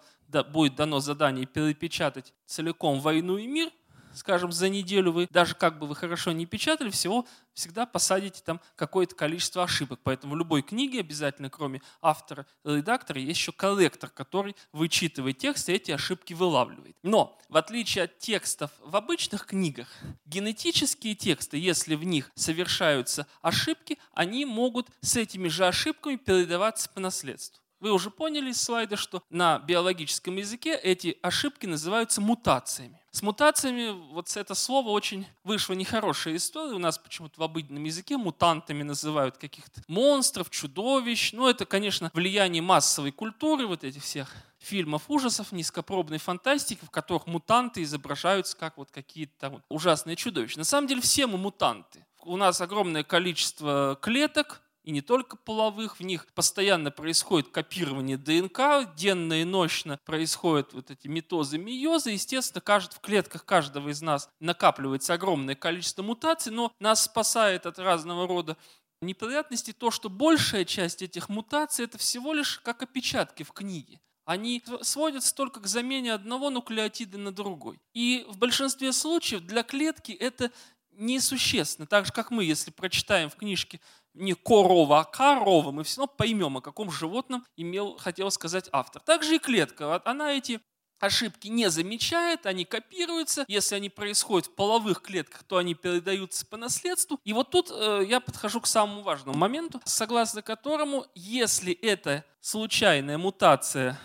[0.52, 3.70] будет дано задание перепечатать целиком «Войну и мир»,
[4.16, 8.60] скажем, за неделю вы, даже как бы вы хорошо не печатали, всего всегда посадите там
[8.76, 10.00] какое-то количество ошибок.
[10.04, 15.74] Поэтому в любой книге обязательно, кроме автора редактора, есть еще корректор, который вычитывает текст и
[15.74, 16.98] эти ошибки вылавливает.
[17.04, 19.88] Но, в отличие от текстов в обычных книгах,
[20.26, 27.00] генетические тексты, если в них совершаются ошибки, они могут с этими же ошибками передаваться по
[27.00, 27.65] наследству.
[27.80, 33.02] Вы уже поняли из слайда, что на биологическом языке эти ошибки называются мутациями.
[33.12, 36.74] С мутациями вот это слово очень вышло нехорошая история.
[36.74, 41.32] У нас почему-то в обыденном языке мутантами называют каких-то монстров, чудовищ.
[41.32, 47.28] Ну, это, конечно, влияние массовой культуры, вот этих всех фильмов ужасов, низкопробной фантастики, в которых
[47.28, 50.58] мутанты изображаются как вот какие-то там ужасные чудовища.
[50.58, 52.06] На самом деле все мы мутанты.
[52.22, 58.94] У нас огромное количество клеток, и не только половых, в них постоянно происходит копирование ДНК,
[58.96, 62.12] денно и ночно происходят вот эти митозы, миозы.
[62.12, 67.80] Естественно, кажд, в клетках каждого из нас накапливается огромное количество мутаций, но нас спасает от
[67.80, 68.58] разного рода
[69.02, 74.00] неприятностей то, что большая часть этих мутаций это всего лишь как опечатки в книге.
[74.24, 77.80] Они сводятся только к замене одного нуклеотида на другой.
[77.94, 80.52] И в большинстве случаев для клетки это
[80.92, 81.88] несущественно.
[81.88, 83.80] Так же, как мы, если прочитаем в книжке
[84.16, 89.02] не корова, а корова, мы все равно поймем, о каком животном имел, хотел сказать автор.
[89.02, 90.02] Также и клетка.
[90.06, 90.60] Она эти
[91.00, 93.46] ошибки не замечает, они копируются.
[93.48, 97.20] Если они происходят в половых клетках, то они передаются по наследству.
[97.24, 103.18] И вот тут э, я подхожу к самому важному моменту, согласно которому, если это случайная
[103.18, 104.00] мутация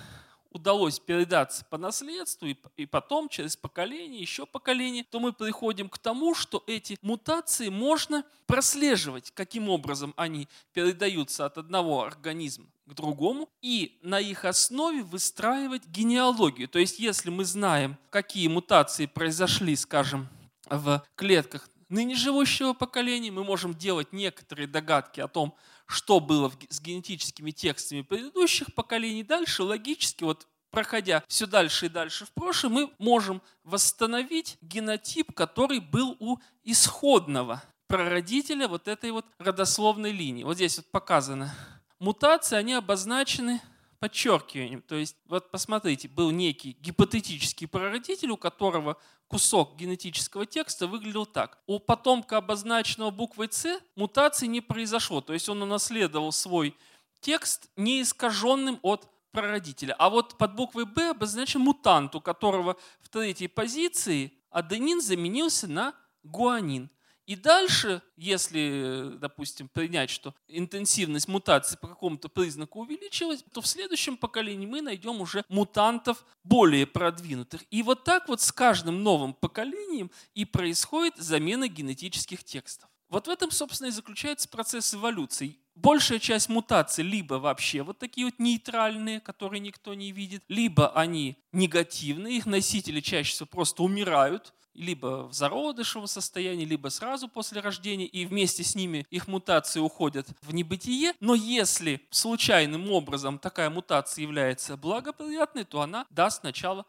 [0.51, 6.35] удалось передаться по наследству и, потом через поколение, еще поколение, то мы приходим к тому,
[6.35, 13.99] что эти мутации можно прослеживать, каким образом они передаются от одного организма к другому и
[14.03, 16.69] на их основе выстраивать генеалогию.
[16.69, 20.29] То есть если мы знаем, какие мутации произошли, скажем,
[20.69, 25.55] в клетках ныне живущего поколения, мы можем делать некоторые догадки о том,
[25.87, 29.23] что было с генетическими текстами предыдущих поколений.
[29.23, 35.81] Дальше логически, вот проходя все дальше и дальше в прошлое, мы можем восстановить генотип, который
[35.81, 40.45] был у исходного прародителя вот этой вот родословной линии.
[40.45, 41.55] Вот здесь вот показано.
[41.99, 43.61] Мутации, они обозначены
[43.99, 44.81] подчеркиванием.
[44.83, 48.97] То есть, вот посмотрите, был некий гипотетический прародитель, у которого
[49.31, 51.59] кусок генетического текста выглядел так.
[51.69, 55.21] У потомка, обозначенного буквой С, мутации не произошло.
[55.21, 56.77] То есть он унаследовал свой
[57.21, 59.95] текст неискаженным от прародителя.
[59.99, 65.95] А вот под буквой Б обозначен мутант, у которого в третьей позиции аденин заменился на
[66.25, 66.91] гуанин.
[67.31, 74.17] И дальше, если, допустим, принять, что интенсивность мутации по какому-то признаку увеличилась, то в следующем
[74.17, 77.63] поколении мы найдем уже мутантов более продвинутых.
[77.71, 82.91] И вот так вот с каждым новым поколением и происходит замена генетических текстов.
[83.09, 85.57] Вот в этом, собственно, и заключается процесс эволюции.
[85.77, 91.37] Большая часть мутаций либо вообще вот такие вот нейтральные, которые никто не видит, либо они
[91.53, 98.07] негативные, их носители чаще всего просто умирают, либо в зародышевом состоянии, либо сразу после рождения,
[98.07, 101.13] и вместе с ними их мутации уходят в небытие.
[101.21, 106.87] Но если случайным образом такая мутация является благоприятной, то она даст начало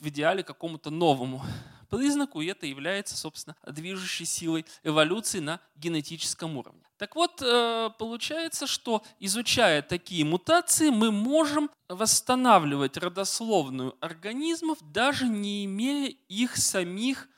[0.00, 1.42] в идеале какому-то новому
[1.90, 6.82] признаку, и это является, собственно, движущей силой эволюции на генетическом уровне.
[6.96, 15.64] Так вот, э, получается, что изучая такие мутации, мы можем восстанавливать родословную организмов, даже не
[15.64, 17.28] имея их самих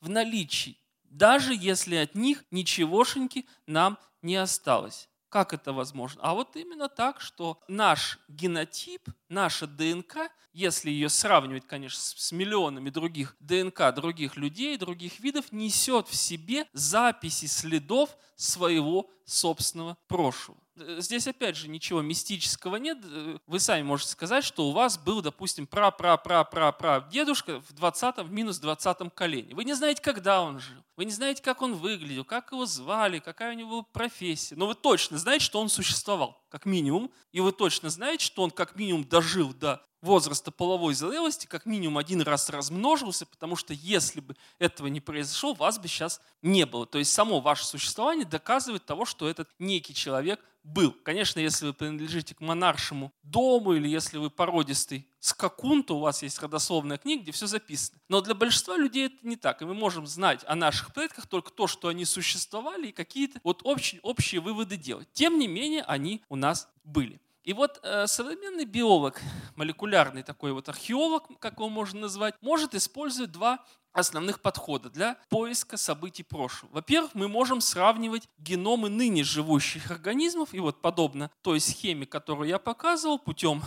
[0.00, 5.08] в наличии, даже если от них ничегошеньки нам не осталось.
[5.32, 6.20] Как это возможно?
[6.22, 12.90] А вот именно так, что наш генотип, наша ДНК, если ее сравнивать, конечно, с миллионами
[12.90, 20.60] других ДНК других людей, других видов, несет в себе записи следов своего собственного прошлого.
[20.76, 22.98] Э, здесь, опять же, ничего мистического нет.
[23.04, 28.32] Э, вы сами можете сказать, что у вас был, допустим, пра-пра-пра-пра-пра дедушка в 20 в
[28.32, 29.54] минус 20 колене.
[29.54, 30.82] Вы не знаете, когда он жил.
[30.96, 34.56] Вы не знаете, как он выглядел, как его звали, какая у него была профессия.
[34.56, 37.10] Но вы точно знаете, что он существовал, как минимум.
[37.32, 41.96] И вы точно знаете, что он как минимум дожил до возраста половой зрелости как минимум
[41.98, 46.86] один раз размножился, потому что если бы этого не произошло, вас бы сейчас не было.
[46.86, 50.92] То есть само ваше существование доказывает того, что этот некий человек был.
[51.02, 56.22] Конечно, если вы принадлежите к монаршему дому или если вы породистый скакун, то у вас
[56.22, 57.98] есть родословная книга, где все записано.
[58.08, 59.62] Но для большинства людей это не так.
[59.62, 63.60] И мы можем знать о наших предках только то, что они существовали, и какие-то вот
[63.64, 65.08] общие, общие выводы делать.
[65.12, 67.20] Тем не менее, они у нас были.
[67.44, 69.20] И вот э, современный биолог,
[69.56, 75.76] молекулярный такой вот археолог, как его можно назвать, может использовать два основных подхода для поиска
[75.76, 76.74] событий прошлого.
[76.74, 82.60] Во-первых, мы можем сравнивать геномы ныне живущих организмов, и вот подобно той схеме, которую я
[82.60, 83.62] показывал, путем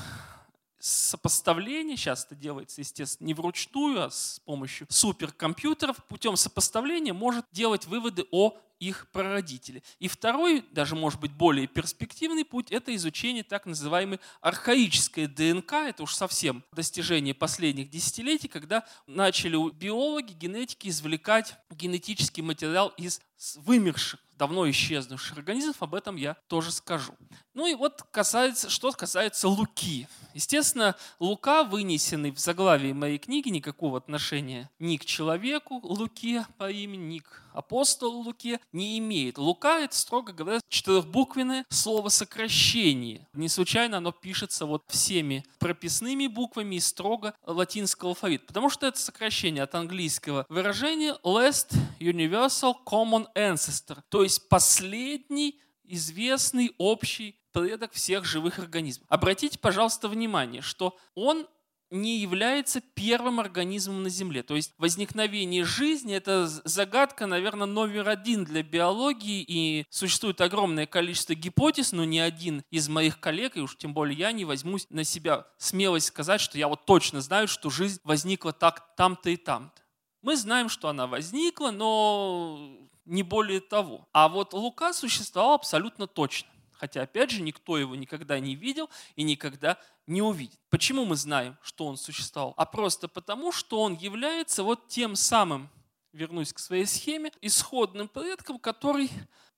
[0.79, 7.87] сопоставления, сейчас это делается, естественно, не вручную, а с помощью суперкомпьютеров, путем сопоставления может делать
[7.87, 9.83] выводы о их прародители.
[9.99, 15.73] И второй, даже может быть более перспективный путь, это изучение так называемой архаической ДНК.
[15.73, 23.21] Это уж совсем достижение последних десятилетий, когда начали биологи, генетики извлекать генетический материал из
[23.55, 27.15] вымерших, давно исчезнувших организмов, об этом я тоже скажу.
[27.53, 30.07] Ну и вот касается, что касается Луки.
[30.33, 37.15] Естественно, Лука, вынесенный в заглавии моей книги, никакого отношения ни к человеку Луке по имени,
[37.15, 39.37] ни к апостолу Луке не имеет.
[39.37, 43.27] Лука– это, строго говоря, четырехбуквенное слово сокращение.
[43.33, 48.99] Не случайно оно пишется вот всеми прописными буквами и строго латинского алфавита, потому что это
[48.99, 58.25] сокращение от английского выражения last universal common ancestor, то есть последний известный общий предок всех
[58.25, 59.07] живых организмов.
[59.09, 61.47] Обратите, пожалуйста, внимание, что он
[61.95, 64.43] не является первым организмом на Земле.
[64.43, 71.33] То есть возникновение жизни– это загадка, наверное, номер один для биологии, и существует огромное количество
[71.33, 75.03] гипотез, но ни один из моих коллег, и уж тем более я, не возьмусь на
[75.03, 79.81] себя смелость сказать, что я вот точно знаю, что жизнь возникла так, там-то и там-то.
[80.21, 84.07] Мы знаем, что она возникла, но не более того.
[84.11, 86.49] А вот Лука существовал абсолютно точно.
[86.77, 90.59] Хотя, опять же, никто его никогда не видел и никогда не увидит.
[90.69, 92.53] Почему мы знаем, что он существовал?
[92.57, 95.69] А просто потому, что он является вот тем самым,
[96.13, 99.09] вернусь к своей схеме, исходным предком, который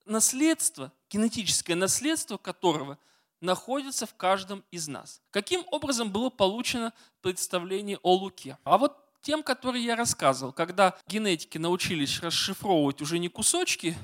[0.05, 2.97] наследство, генетическое наследство которого
[3.41, 5.21] находится в каждом из нас.
[5.31, 8.57] Каким образом было получено представление о Луке?
[8.63, 13.95] А вот тем, которые я рассказывал, когда генетики научились расшифровывать уже не кусочки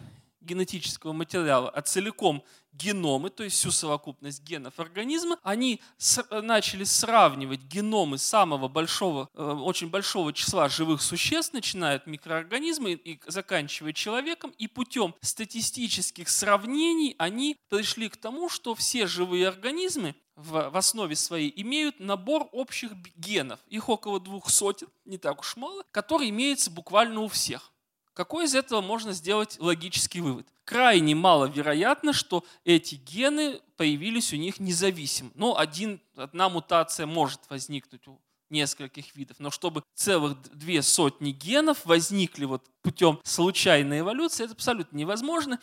[0.43, 7.61] генетического материала, а целиком геномы, то есть всю совокупность генов организма, они с, начали сравнивать
[7.61, 13.93] геномы самого большого, э, очень большого числа живых существ, начиная от микроорганизма и, и заканчивая
[13.93, 20.77] человеком, и путем статистических сравнений они пришли к тому, что все живые организмы в, в
[20.77, 23.59] основе своей имеют набор общих генов.
[23.67, 27.72] Их около двух сотен, не так уж мало, которые имеются буквально у всех.
[28.13, 30.47] Какой из этого можно сделать логический вывод?
[30.65, 35.31] Крайне маловероятно, что эти гены появились у них независимо.
[35.33, 41.85] Но один, одна мутация может возникнуть у нескольких видов, но чтобы целых две сотни генов
[41.85, 45.59] возникли вот путем случайной эволюции, это абсолютно невозможно.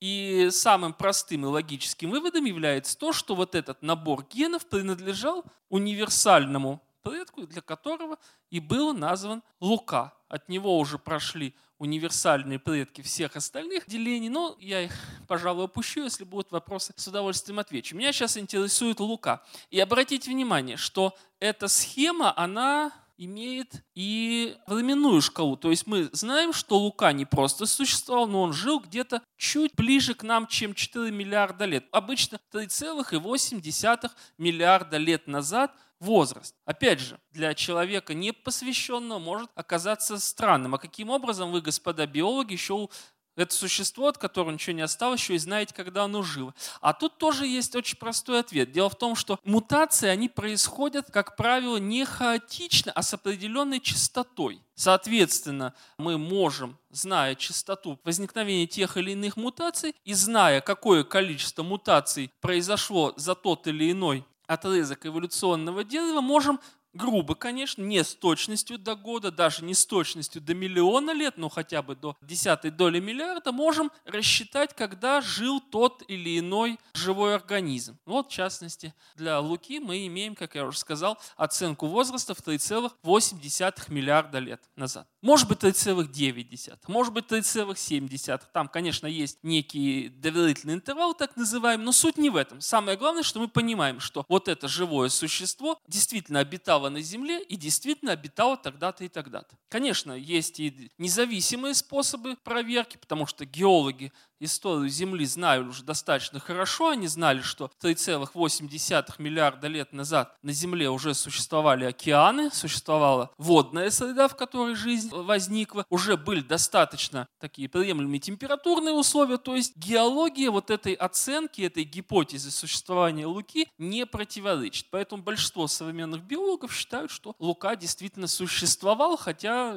[0.00, 6.82] И самым простым и логическим выводом является то, что вот этот набор генов принадлежал универсальному
[7.02, 8.18] предку, для которого
[8.50, 10.12] и был назван Лука.
[10.28, 14.92] От него уже прошли универсальные предки всех остальных делений, но я их,
[15.26, 17.96] пожалуй, опущу, если будут вопросы, с удовольствием отвечу.
[17.96, 19.42] Меня сейчас интересует Лука.
[19.70, 25.56] И обратите внимание, что эта схема, она имеет и временную шкалу.
[25.56, 30.14] То есть мы знаем, что Лука не просто существовал, но он жил где-то чуть ближе
[30.14, 31.84] к нам, чем 4 миллиарда лет.
[31.90, 36.54] Обычно 3,8 миллиарда лет назад возраст.
[36.64, 40.74] Опять же, для человека непосвященного может оказаться странным.
[40.74, 42.88] А каким образом вы, господа биологи, еще
[43.34, 46.54] это существо, от которого ничего не осталось, еще и знаете, когда оно жило.
[46.82, 48.72] А тут тоже есть очень простой ответ.
[48.72, 54.60] Дело в том, что мутации, они происходят, как правило, не хаотично, а с определенной частотой.
[54.74, 62.30] Соответственно, мы можем, зная частоту возникновения тех или иных мутаций и зная, какое количество мутаций
[62.42, 66.60] произошло за тот или иной отрезок эволюционного дерева можем
[66.92, 71.48] грубо, конечно, не с точностью до года, даже не с точностью до миллиона лет, но
[71.48, 77.98] хотя бы до десятой доли миллиарда, можем рассчитать, когда жил тот или иной живой организм.
[78.06, 83.92] Вот, в частности, для Луки мы имеем, как я уже сказал, оценку возраста в 3,8
[83.92, 85.08] миллиарда лет назад.
[85.22, 88.40] Может быть 3,9, может быть 3,7.
[88.52, 92.60] Там, конечно, есть некий доверительный интервал, так называемый, но суть не в этом.
[92.60, 97.42] Самое главное, что мы понимаем, что вот это живое существо действительно обитало обитала на земле
[97.42, 99.56] и действительно обитала тогда-то и тогда-то.
[99.68, 104.12] Конечно, есть и независимые способы проверки, потому что геологи
[104.44, 106.90] историю Земли знают уже достаточно хорошо.
[106.90, 114.28] Они знали, что 3,8 миллиарда лет назад на Земле уже существовали океаны, существовала водная среда,
[114.28, 115.86] в которой жизнь возникла.
[115.90, 119.38] Уже были достаточно такие приемлемые температурные условия.
[119.38, 124.86] То есть геология вот этой оценки, этой гипотезы существования Луки не противоречит.
[124.90, 129.76] Поэтому большинство современных биологов считают, что Лука действительно существовал, хотя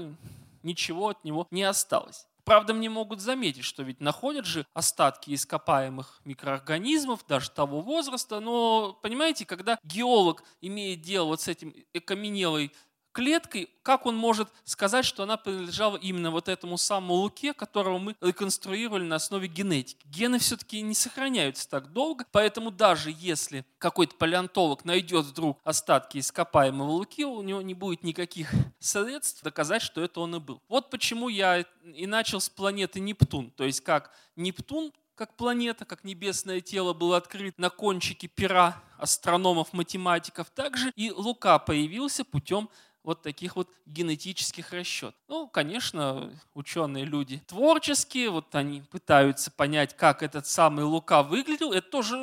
[0.63, 2.27] ничего от него не осталось.
[2.45, 8.93] Правда, мне могут заметить, что ведь находят же остатки ископаемых микроорганизмов, даже того возраста, но,
[9.01, 12.71] понимаете, когда геолог имеет дело вот с этим окаменелой
[13.15, 18.15] клеткой, как он может сказать, что она принадлежала именно вот этому самому Луке, которого мы
[18.19, 20.05] реконструировали на основе генетики.
[20.07, 26.89] Гены все-таки не сохраняются так долго, поэтому даже если какой-то палеонтолог найдет вдруг остатки ископаемого
[26.89, 30.61] Луки, у него не будет никаких средств доказать, что это он и был.
[30.67, 33.49] Вот почему я и начал с планеты Нептун.
[33.51, 39.71] То есть как Нептун как планета, как небесное тело был открыт на кончике пера астрономов,
[39.71, 40.49] математиков.
[40.49, 42.69] Также и Лука появился путем
[43.05, 45.15] вот таких вот генетических расчетов.
[45.27, 51.71] Ну, конечно, ученые люди творческие, вот они пытаются понять, как этот самый Лука выглядел.
[51.71, 52.17] Это тоже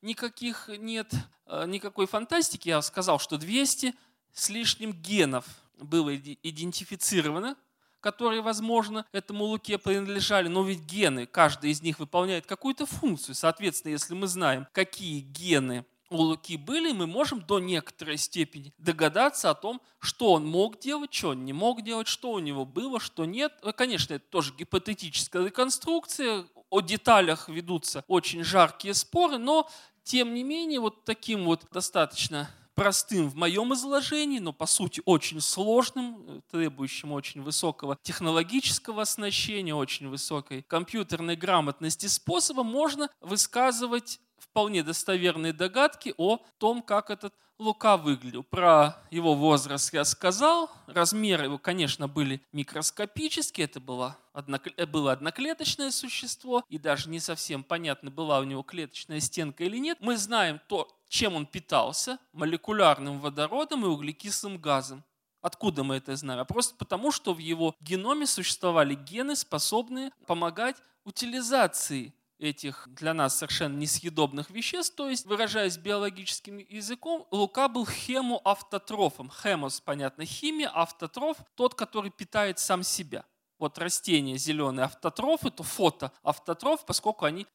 [0.00, 1.12] никаких нет,
[1.46, 2.70] э, никакой фантастики.
[2.70, 3.94] Я сказал, что 200
[4.32, 5.44] с лишним генов
[5.76, 7.56] было идентифицировано,
[8.00, 13.34] которые, возможно, этому луке принадлежали, но ведь гены, каждый из них выполняет какую-то функцию.
[13.34, 19.50] Соответственно, если мы знаем, какие гены у Луки были, мы можем до некоторой степени догадаться
[19.50, 23.00] о том, что он мог делать, что он не мог делать, что у него было,
[23.00, 23.52] что нет.
[23.62, 29.68] Ну, конечно, это тоже гипотетическая реконструкция, о деталях ведутся очень жаркие споры, но
[30.04, 35.40] тем не менее вот таким вот достаточно простым в моем изложении, но по сути очень
[35.40, 44.18] сложным, требующим очень высокого технологического оснащения, очень высокой компьютерной грамотности способом можно высказывать
[44.52, 48.42] вполне достоверные догадки о том, как этот Лука выглядел.
[48.42, 50.70] Про его возраст я сказал.
[50.86, 53.64] Размеры его, конечно, были микроскопические.
[53.64, 54.86] Это было, однокле...
[54.86, 56.64] было одноклеточное существо.
[56.68, 59.98] И даже не совсем понятно, была у него клеточная стенка или нет.
[60.00, 62.18] Мы знаем то, чем он питался.
[62.32, 65.04] Молекулярным водородом и углекислым газом.
[65.40, 66.40] Откуда мы это знаем?
[66.40, 72.12] А просто потому, что в его геноме существовали гены, способные помогать утилизации
[72.42, 79.30] этих для нас совершенно несъедобных веществ, то есть, выражаясь биологическим языком, Лука был хемоавтотрофом.
[79.30, 83.24] Хемос, понятно, химия, автотроф– тот, который питает сам себя.
[83.58, 87.46] Вот растения зеленые автотрофы, то фотоавтотроф, поскольку они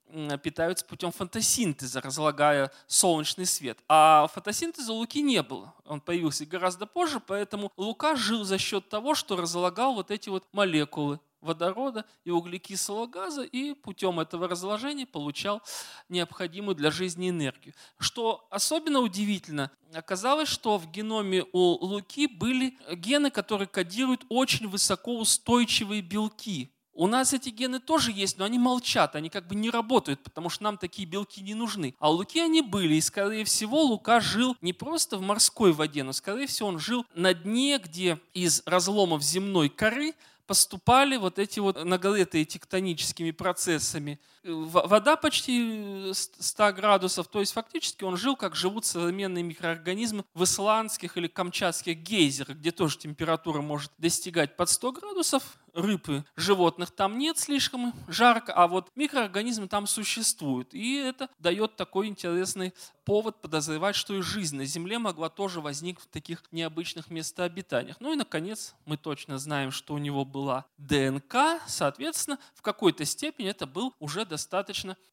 [0.41, 3.77] питаются путем фотосинтеза, разлагая солнечный свет.
[3.89, 5.73] А фотосинтеза у Луки не было.
[5.83, 10.45] Он появился гораздо позже, поэтому Лука жил за счет того, что разлагал вот эти вот
[10.53, 15.61] молекулы водорода и углекислого газа и путем этого разложения получал
[16.09, 17.73] необходимую для жизни энергию.
[17.99, 26.01] Что особенно удивительно, оказалось, что в геноме у Луки были гены, которые кодируют очень высокоустойчивые
[26.01, 26.71] белки.
[26.99, 30.49] У нас эти гены тоже есть, но они молчат, они как бы не работают, потому
[30.49, 31.93] что нам такие белки не нужны.
[31.99, 36.01] А у Луки они были, и, скорее всего, Лука жил не просто в морской воде,
[36.01, 40.15] но, скорее всего, он жил на дне, где из разломов земной коры
[40.47, 44.19] поступали вот эти вот нагретые тектоническими процессами.
[44.47, 51.17] Вода почти 100 градусов, то есть фактически он жил, как живут современные микроорганизмы в исландских
[51.17, 55.43] или камчатских гейзерах, где тоже температура может достигать под 100 градусов,
[55.77, 60.73] рыб и животных там нет слишком жарко, а вот микроорганизмы там существуют.
[60.73, 62.73] И это дает такой интересный
[63.05, 67.95] повод подозревать, что и жизнь на Земле могла тоже возникнуть в таких необычных местообитаниях.
[67.99, 73.47] Ну и, наконец, мы точно знаем, что у него была ДНК, соответственно, в какой-то степени
[73.49, 74.36] это был уже достаточно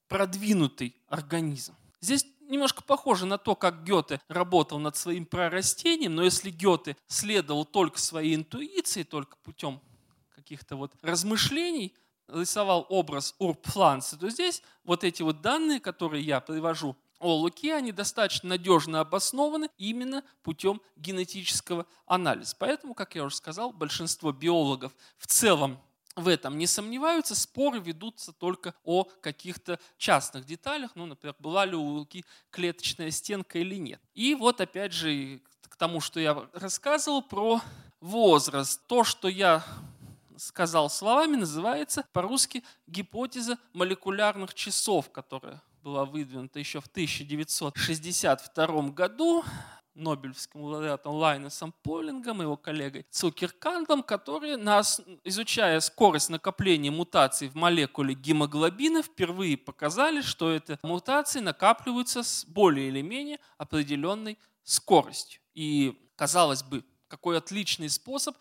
[0.08, 1.74] продвинутый организм.
[2.00, 7.64] Здесь немножко похоже на то, как Гёте работал над своим прорастением, но если Гёте следовал
[7.64, 9.80] только своей интуиции, только путем
[10.34, 11.94] каких-то вот размышлений,
[12.28, 17.92] рисовал образ урбфланца, то здесь вот эти вот данные, которые я привожу о Луке, они
[17.92, 22.56] достаточно надежно обоснованы именно путем генетического анализа.
[22.58, 25.80] Поэтому, как я уже сказал, большинство биологов в целом
[26.16, 31.74] в этом не сомневаются, споры ведутся только о каких-то частных деталях, ну, например, была ли
[31.74, 34.00] у Луки клеточная стенка или нет.
[34.14, 37.60] И вот опять же к тому, что я рассказывал про
[38.00, 38.86] возраст.
[38.86, 39.64] То, что я
[40.36, 49.44] сказал словами, называется по-русски гипотеза молекулярных часов, которая была выдвинута еще в 1962 году
[49.94, 54.56] Нобелевским лауреатом Лайнесом Полингом его коллегой Цукеркандом, которые,
[55.24, 62.88] изучая скорость накопления мутаций в молекуле гемоглобина, впервые показали, что эти мутации накапливаются с более
[62.88, 65.40] или менее определенной скоростью.
[65.54, 68.36] И, казалось бы, какой отличный способ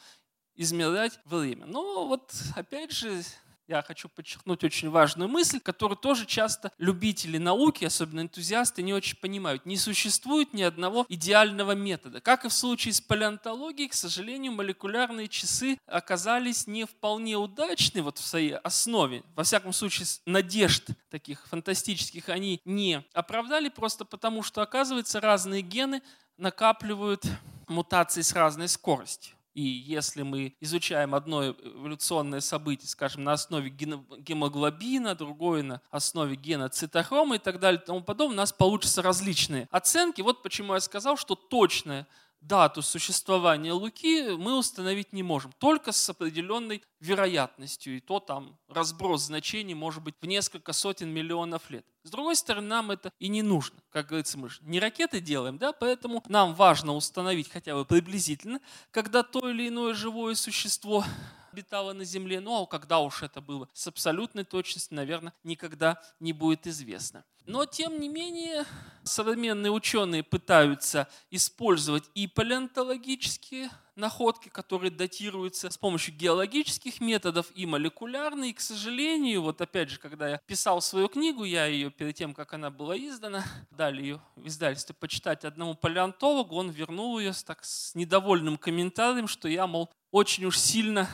[0.56, 1.66] измерять время.
[1.66, 3.24] Но вот опять же,
[3.68, 9.18] я хочу подчеркнуть очень важную мысль, которую тоже часто любители науки, особенно энтузиасты, не очень
[9.18, 9.66] понимают.
[9.66, 12.20] Не существует ни одного идеального метода.
[12.20, 18.18] Как и в случае с палеонтологией, к сожалению, молекулярные часы оказались не вполне удачны вот
[18.18, 19.24] в своей основе.
[19.36, 26.02] Во всяком случае, надежд таких фантастических они не оправдали, просто потому что, оказывается, разные гены
[26.38, 27.26] накапливают
[27.68, 29.36] мутации с разной скоростью.
[29.54, 36.70] И если мы изучаем одно эволюционное событие, скажем, на основе гемоглобина, другое на основе гена
[36.70, 40.22] цитохрома и так далее и тому подобное, у нас получатся различные оценки.
[40.22, 42.08] Вот почему я сказал, что точное
[42.48, 49.24] дату существования Луки мы установить не можем, только с определенной вероятностью, и то там разброс
[49.24, 51.86] значений может быть в несколько сотен миллионов лет.
[52.04, 53.80] С другой стороны, нам это и не нужно.
[53.90, 58.60] Как говорится, мы же не ракеты делаем, да, поэтому нам важно установить хотя бы приблизительно,
[58.92, 61.06] когда то или иное живое существо
[61.54, 66.66] обитало на Земле, а когда уж это было с абсолютной точностью, наверное, никогда не будет
[66.66, 67.24] известно.
[67.46, 68.66] Но, тем не менее,
[69.04, 78.52] современные ученые пытаются использовать и палеонтологические находки, которые датируются с помощью геологических методов и молекулярные.
[78.52, 82.34] И, к сожалению, вот опять же, когда я писал свою книгу, я ее перед тем,
[82.34, 87.44] как она была издана, дали ее в издательстве почитать одному палеонтологу, он вернул ее с,
[87.44, 91.10] так, с недовольным комментарием, что я, мол, очень уж сильно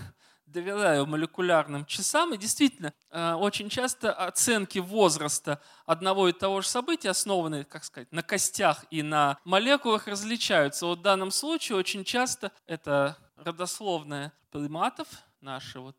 [0.52, 2.34] доверяю молекулярным часам.
[2.34, 8.12] И действительно, э, очень часто оценки возраста одного и того же события, основанные, как сказать,
[8.12, 10.86] на костях и на молекулах, различаются.
[10.86, 15.08] Вот в данном случае очень часто это родословная приматов,
[15.42, 15.96] наши вот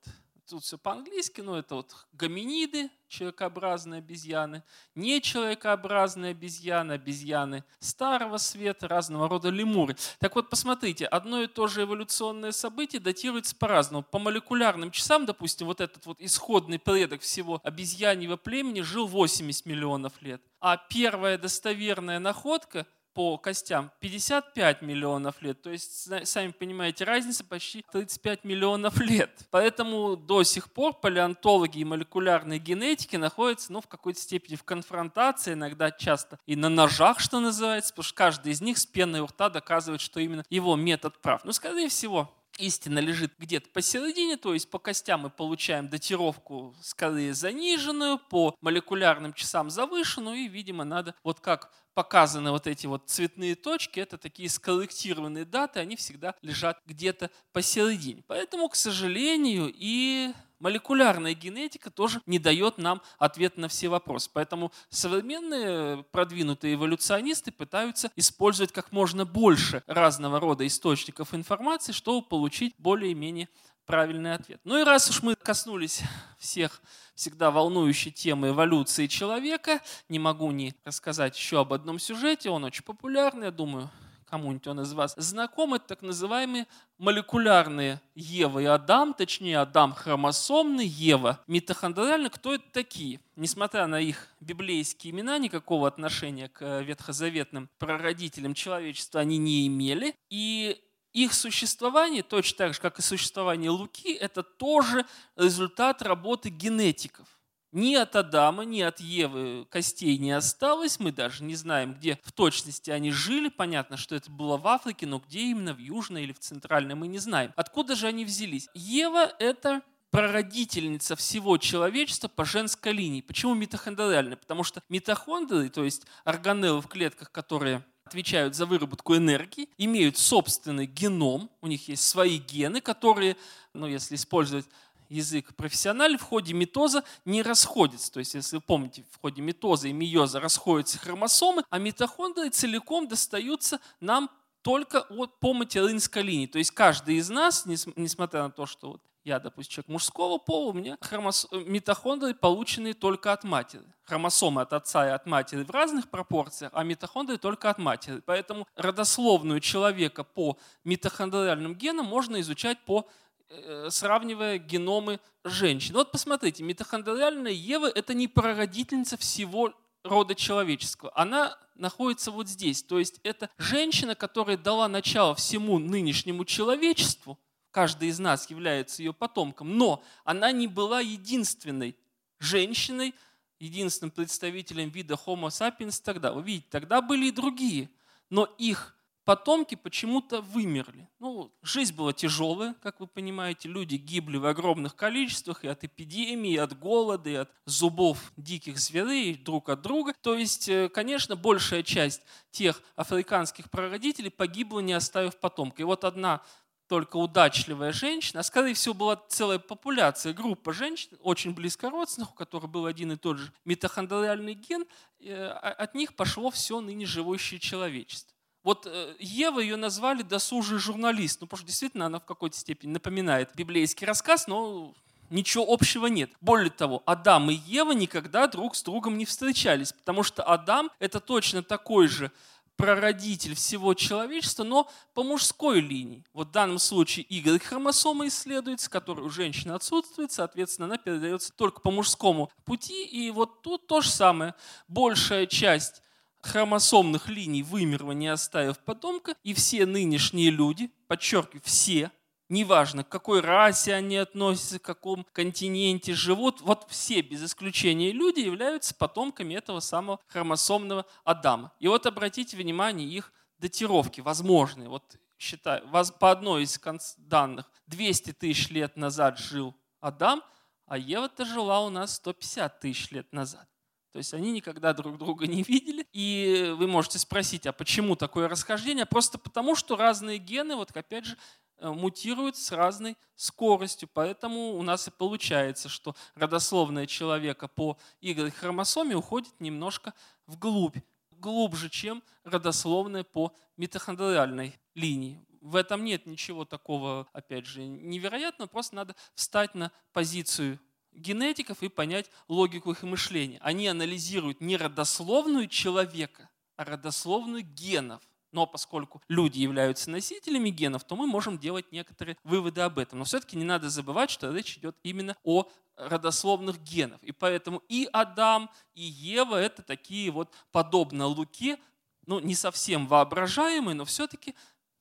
[0.51, 4.62] тут все по-английски, но это вот гоминиды, человекообразные обезьяны,
[4.94, 9.96] нечеловекообразные обезьяны, обезьяны старого света, разного рода лемуры.
[10.18, 14.03] Так вот, посмотрите, одно и то же эволюционное событие датируется по-разному.
[14.03, 20.20] По молекулярным часам, допустим, вот этот вот исходный предок всего обезьяньего племени жил 80 миллионов
[20.20, 20.42] лет.
[20.61, 25.61] А первая достоверная находка– по костям 55 миллионов лет.
[25.63, 29.47] То есть, сами понимаете, разница почти 35 миллионов лет.
[29.51, 35.55] Поэтому до сих пор палеонтологи и молекулярные генетики находятся ну, в какой-то степени в конфронтации,
[35.55, 39.27] иногда часто и на ножах, что называется, потому что каждый из них с пеной у
[39.27, 41.45] рта доказывает, что именно его метод прав.
[41.45, 47.35] Ну, скорее всего, истина лежит где-то посередине, то есть по костям мы получаем датировку скорее
[47.35, 53.55] заниженную, по молекулярным часам завышенную, и, видимо, надо, вот как показаны вот эти вот цветные
[53.55, 58.24] точки, это такие скорректированные даты, они всегда лежат где-то посередине.
[58.26, 64.30] Поэтому, к сожалению, и молекулярная генетика тоже не дает нам ответ на все вопросы.
[64.32, 72.74] Поэтому современные продвинутые эволюционисты пытаются использовать как можно больше разного рода источников информации, чтобы получить
[72.78, 73.49] более-менее
[73.91, 74.61] правильный ответ.
[74.62, 76.03] Ну и раз уж мы коснулись
[76.38, 76.80] всех
[77.16, 82.84] всегда волнующей темы эволюции человека, не могу не рассказать еще об одном сюжете, он очень
[82.84, 83.91] популярный, я думаю,
[84.30, 86.68] кому-нибудь он из вас знаком, это так называемые
[86.99, 92.30] молекулярные Ева и Адам, точнее Адам хромосомный, Ева митохондриальный.
[92.30, 93.20] Кто это такие?
[93.34, 100.14] Несмотря на их библейские имена, никакого отношения к э, ветхозаветным прародителям человечества они не имели.
[100.28, 100.80] И
[101.13, 105.07] их существование, точно так же, как и существование Луки, это тоже
[105.37, 107.27] результат работы генетиков.
[107.73, 110.99] Ни от Адама, ни от Евы костей не осталось.
[110.99, 113.49] Мы даже не знаем, где в точности они жили.
[113.49, 117.07] Понятно, что это было в Африке, но где именно, в Южной или в Центральной, мы
[117.07, 117.53] не знаем.
[117.55, 118.69] Откуда же они взялись?
[118.75, 123.21] Ева– это прародительница всего человечества по женской линии.
[123.21, 124.37] Почему митохондриальная?
[124.37, 130.87] Потому что митохондрии, то есть органеллы в клетках, которые отвечают за выработку энергии, имеют собственный
[130.87, 133.37] геном, у них есть свои гены, которые,
[133.73, 134.67] ну, если использовать
[135.09, 138.13] язык профессиональный, в ходе митоза не расходятся.
[138.13, 143.07] То есть, если вы помните, в ходе митоза и миоза расходятся хромосомы, а митохондрии целиком
[143.07, 144.29] достаются нам
[144.63, 146.47] только от, по материнской линии.
[146.47, 150.70] То есть каждый из нас, несмотря на то, что вот я, допустим, человек мужского пола,
[150.70, 151.47] у меня хромос...
[151.53, 153.85] митохондрии полученные только от матери.
[154.03, 158.20] Хромосомы от отца и от матери в разных пропорциях, а митохондрии только от матери.
[158.26, 163.09] Поэтому родословную человека по митохондриальным генам можно изучать по
[163.51, 165.95] э, сравнивая геномы женщин.
[165.95, 169.72] Вот посмотрите, митохондриальная Ева– это не прародительница всего
[170.03, 171.12] рода человеческого.
[171.14, 172.83] Она находится вот здесь.
[172.83, 177.39] То есть это женщина, которая дала начало всему нынешнему человечеству–
[177.71, 181.97] Каждый из нас является ее потомком, но она не была единственной
[182.39, 183.14] женщиной,
[183.59, 186.33] единственным представителем вида Homo sapiens тогда.
[186.33, 187.91] Вы видите, тогда были и другие,
[188.29, 191.09] но их потомки почему-то вымерли.
[191.21, 196.55] Ну, жизнь была тяжелая, как вы понимаете, люди гибли в огромных количествах и от эпидемии,
[196.55, 200.14] и от голода, и от зубов диких зверей друг от друга.
[200.21, 205.83] То есть, э, конечно, большая часть тех африканских прародителей погибла, не оставив потомка.
[205.83, 206.43] И вот одна
[206.91, 212.34] только удачливая женщина, а скорее всего была целая популяция, группа женщин, очень близко родственных, у
[212.34, 214.84] которых был один и тот же митохондриальный ген,
[215.24, 218.36] а, от них пошло все ныне живущее человечество.
[218.64, 222.91] Вот э, Ева ее назвали досужий журналист, ну потому что действительно она в какой-то степени
[222.91, 224.93] напоминает библейский рассказ, но
[225.30, 226.32] ничего общего нет.
[226.41, 231.20] Более того, Адам и Ева никогда друг с другом не встречались, потому что Адам– это
[231.20, 232.32] точно такой же
[232.81, 236.24] прародитель всего человечества, но по мужской линии.
[236.33, 241.91] Вот в данном случае Y-хромосома исследуется, которая у женщины отсутствует, соответственно, она передается только по
[241.91, 243.05] мужскому пути.
[243.05, 244.55] И вот тут то же самое.
[244.89, 246.03] Большая часть
[246.41, 252.11] хромосомных линий вымерла, не оставив потомка, и все нынешние люди, подчеркиваю, все,
[252.51, 258.40] неважно, к какой расе они относятся, к каком континенте живут, вот все без исключения люди
[258.40, 261.72] являются потомками этого самого хромосомного Адама.
[261.78, 264.88] И вот обратите внимание, их датировки возможные.
[264.88, 265.88] Вот считаю,
[266.18, 266.78] по одной из
[267.16, 270.42] данных 200 тысяч лет назад жил Адам,
[270.86, 273.70] а Ева-то жила у нас 150 тысяч лет назад.
[274.13, 276.07] То есть они никогда друг друга не видели.
[276.13, 279.07] И вы можете спросить, а почему такое расхождение?
[279.07, 281.37] Просто потому, что разные гены, вот опять же,
[281.81, 284.09] Э, мутируют с разной скоростью.
[284.13, 290.13] Поэтому у нас и получается, что родословная человека по Y-хромосоме уходит немножко
[290.47, 290.99] вглубь,
[291.31, 295.43] глубже, чем родословная по митохондриальной линии.
[295.63, 300.79] В этом нет ничего такого, опять же, невероятного, просто надо встать на позицию
[301.13, 303.59] генетиков и понять логику их мышления.
[303.63, 308.23] Они анализируют не родословную человека, а родословную генов.
[308.53, 313.21] Но поскольку люди являются носителями генов, то мы можем делать некоторые выводы об этом.
[313.21, 317.23] Но все-таки не надо забывать, что речь идет именно о родословных генов.
[317.23, 321.79] И поэтому и Адам, и Ева– это такие вот, подобно Луке,
[322.27, 324.55] ну, не совсем воображаемые, но все-таки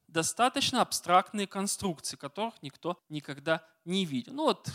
[0.07, 4.33] достаточно абстрактные конструкции, которых никто никогда не видел.
[4.33, 4.69] Ну вот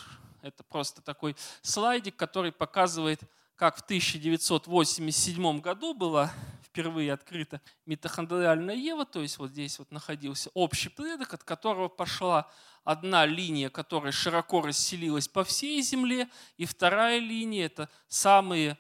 [0.45, 3.21] это просто такой слайдик, который показывает,
[3.57, 6.33] как в 1987 году была
[6.63, 12.51] впервые открыта митохондриальная Ева, то есть вот здесь вот находился общий предок, от которого пошла
[12.83, 18.77] одна линия, которая широко расселилась по всей Земле, и вторая линия– это самые,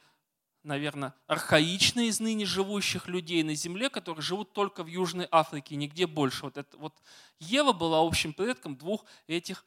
[0.64, 6.06] наверное, архаичные из ныне живущих людей на Земле, которые живут только в Южной Африке, нигде
[6.06, 6.44] больше.
[6.44, 6.94] Вот, это, вот
[7.38, 9.64] Ева была общим предком двух этих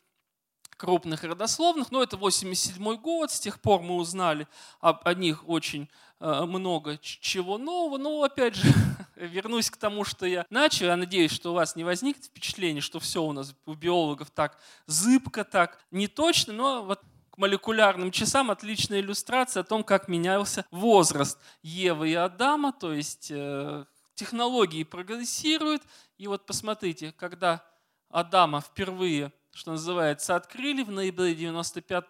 [0.77, 4.47] крупных родословных, но это 87 год, с тех пор мы узнали
[4.79, 8.71] об, о них очень э, много чего нового, но опять же,
[9.15, 12.99] вернусь к тому, что я начал, я надеюсь, что у вас не возникнет впечатление, что
[12.99, 17.01] все у нас у биологов так зыбко, так не точно, но вот
[17.31, 23.31] к молекулярным часам отличная иллюстрация о том, как менялся возраст Евы и Адама, то есть
[23.31, 25.83] э, технологии прогрессируют,
[26.17, 27.63] и вот посмотрите, когда
[28.09, 32.05] Адама впервые что называется, открыли в ноябре 95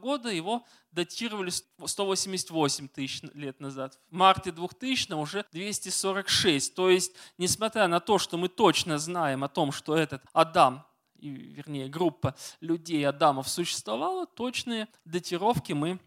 [0.00, 4.00] года, его датировали 188 тысяч лет назад.
[4.08, 6.74] В марте 2000 уже 246.
[6.74, 10.86] То есть, несмотря на то, что мы точно знаем о том, что этот Адам,
[11.16, 16.00] вернее, группа людей Адамов существовала, точные датировки мы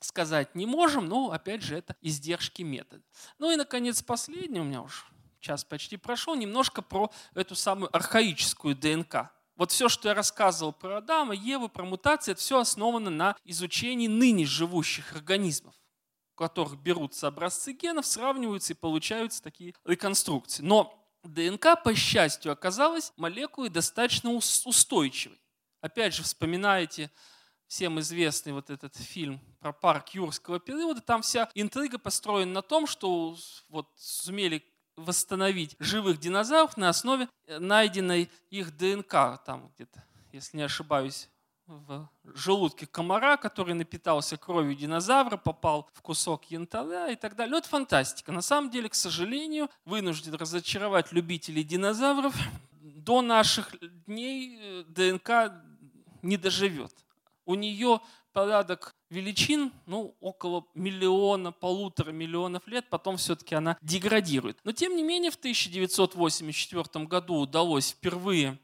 [0.00, 3.02] сказать не можем, но, опять же, это издержки метода.
[3.38, 5.02] Ну и, наконец, последний, у меня уже
[5.40, 9.30] час почти прошел, немножко про эту самую архаическую ДНК.
[9.56, 14.06] Вот все, что я рассказывал про Адама, Еву, про мутации, это все основано на изучении
[14.06, 15.74] ныне живущих организмов,
[16.34, 20.62] у которых берутся образцы генов, сравниваются и получаются такие реконструкции.
[20.62, 25.40] Но ДНК, по счастью, оказалась молекулой достаточно устойчивой.
[25.80, 27.10] Опять же, вспоминаете
[27.66, 32.86] всем известный вот этот фильм про парк юрского периода, там вся интрига построена на том,
[32.86, 33.36] что
[33.68, 34.62] вот сумели
[34.96, 41.28] восстановить живых динозавров на основе э, найденной их ДНК, там где-то, если не ошибаюсь,
[41.66, 47.50] в желудке комара, который напитался кровью динозавра, попал в кусок янтаря и так далее.
[47.50, 48.30] Ну, это фантастика.
[48.30, 52.36] На самом деле, к сожалению, вынужден разочаровать любителей динозавров.
[52.80, 53.74] До наших
[54.06, 55.52] дней э, ДНК
[56.22, 56.92] не доживет.
[57.44, 58.00] У нее
[58.36, 64.58] порядок величин, ну, около миллиона, полутора миллионов лет, потом все-таки она деградирует.
[64.62, 68.58] Но тем не менее в 1984 году удалось впервые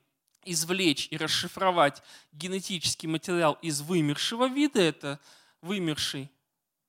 [0.45, 2.03] извлечь и расшифровать
[2.33, 4.83] генетический материал из вымершего вида.
[4.83, 5.19] Это
[5.63, 6.31] вымерший,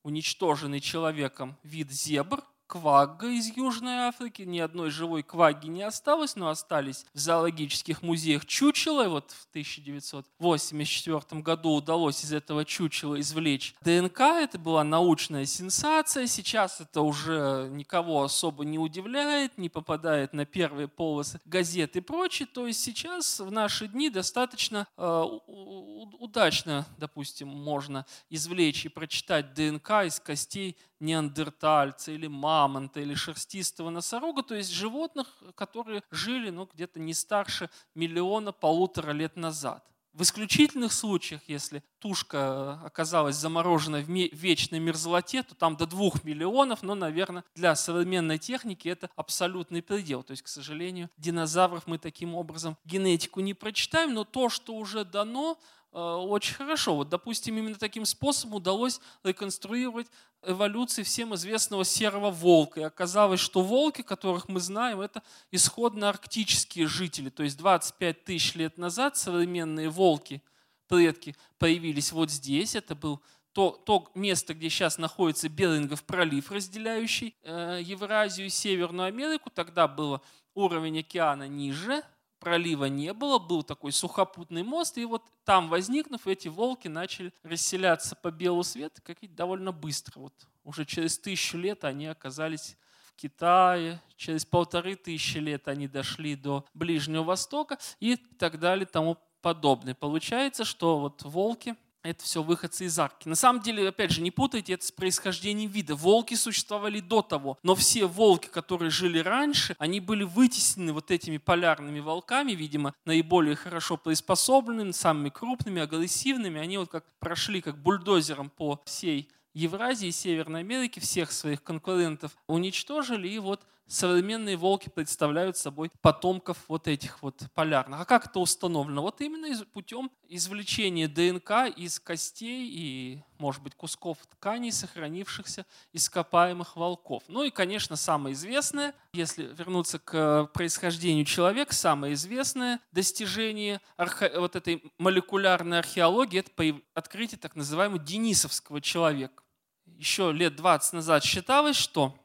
[0.03, 2.43] уничтоженный человеком вид зебр,
[2.73, 4.41] квагга из Южной Африки.
[4.41, 9.05] Ни одной живой квагги не осталось, но остались в зоологических музеях чучела.
[9.05, 14.21] И вот в 1984 году удалось из этого чучела извлечь ДНК.
[14.21, 16.25] Это была научная сенсация.
[16.25, 22.47] Сейчас это уже никого особо не удивляет, не попадает на первые полосы газет и прочее.
[22.51, 29.91] То есть сейчас в наши дни достаточно э, удачно, допустим, можно извлечь и прочитать ДНК
[30.05, 36.99] из костей неандертальца или мамонта или шерстистого носорога, то есть животных, которые жили ну, где-то
[36.99, 39.85] не старше миллиона, полутора лет назад.
[40.13, 46.83] В исключительных случаях, если тушка оказалась заморожена в вечной мерзлоте, то там до двух миллионов,
[46.83, 50.21] но, наверное, для современной техники это абсолютный предел.
[50.21, 55.03] То есть, к сожалению, динозавров мы таким образом генетику не прочитаем, но то, что уже
[55.03, 56.95] дано, э, очень хорошо.
[56.95, 60.07] Вот, допустим, именно таким способом удалось реконструировать
[60.41, 62.81] эволюции всем известного серого волка.
[62.81, 65.21] И оказалось, что волки, которых мы знаем, это
[65.51, 67.29] исходно арктические жители.
[67.29, 70.41] То есть 25 тысяч лет назад современные волки,
[70.87, 72.75] предки, появились вот здесь.
[72.75, 73.21] Это был
[73.53, 79.51] то, то место, где сейчас находится Берингов пролив, разделяющий э, Евразию и Северную Америку.
[79.51, 80.21] Тогда был
[80.55, 82.03] уровень океана ниже,
[82.43, 88.15] пролива не было, был такой сухопутный мост, и вот там возникнув, эти волки начали расселяться
[88.15, 90.19] по белу свету как довольно быстро.
[90.19, 90.33] Вот
[90.63, 92.75] уже через тысячу лет они оказались
[93.05, 99.17] в Китае, через полторы тысячи лет они дошли до Ближнего Востока и так далее, тому
[99.41, 99.93] подобное.
[99.93, 103.27] Получается, что вот волки это все выходцы из арки.
[103.27, 105.95] На самом деле, опять же, не путайте это с происхождением вида.
[105.95, 111.37] Волки существовали до того, но все волки, которые жили раньше, они были вытеснены вот этими
[111.37, 116.59] полярными волками, видимо, наиболее хорошо приспособленными, самыми крупными, агрессивными.
[116.59, 123.27] Они вот как прошли как бульдозером по всей Евразии Северной Америки, всех своих конкурентов уничтожили,
[123.27, 123.61] и вот
[123.93, 128.01] современные волки представляют собой потомков вот этих вот полярных.
[128.01, 129.03] А как это установлено?
[129.03, 137.23] Вот именно путем извлечения ДНК из костей и, может быть, кусков тканей, сохранившихся ископаемых волков.
[137.27, 144.31] Ну и, конечно, самое известное, если вернуться к происхождению человека, самое известное достижение архе...
[144.39, 149.43] вот этой молекулярной археологии– это открытие так называемого денисовского человека.
[149.85, 152.17] Еще лет 20 назад считалось, что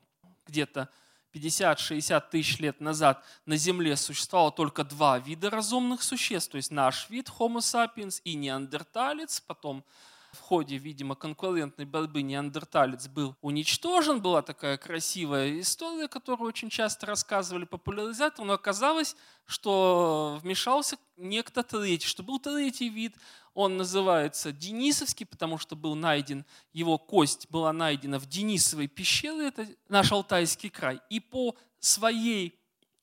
[0.47, 0.89] где-то
[1.35, 7.09] 50-60 тысяч лет назад на Земле существовало только два вида разумных существ, то есть наш
[7.11, 9.85] вид Homo sapiens и неандерталец, потом
[10.33, 14.21] в ходе, видимо, конкурентной борьбы неандерталец был уничтожен.
[14.21, 19.17] Была такая красивая история, которую очень часто рассказывали популяризаторы, но оказалось,
[19.47, 23.15] что вмешался некто третий, что был третий вид.
[23.55, 29.67] Он называется Денисовский, потому что был найден, его кость была найдена в Денисовой пещере, это
[29.89, 31.01] наш Алтайский край.
[31.11, 32.58] И по своей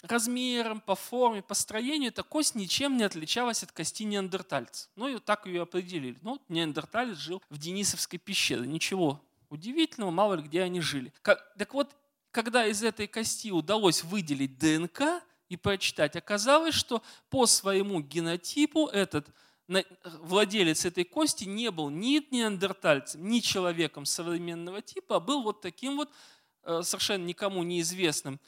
[0.08, 4.90] размерам, по форме, по строению эта кость ничем не отличалась от кости неандертальца.
[4.96, 6.18] Ну и вот так ее определили.
[6.22, 8.68] Ну, неандерталец жил в Денисовской пещере.
[8.68, 11.14] Ничего удивительного, мало ли где они жили.
[11.24, 11.96] Так вот,
[12.32, 19.28] когда из этой кости удалось выделить ДНК и прочитать, оказалось, что по своему генотипу этот
[19.68, 25.98] владелец этой кости не был ни неандертальцем, ни человеком современного типа, а был вот таким
[25.98, 26.12] вот
[26.64, 28.40] э, совершенно никому неизвестным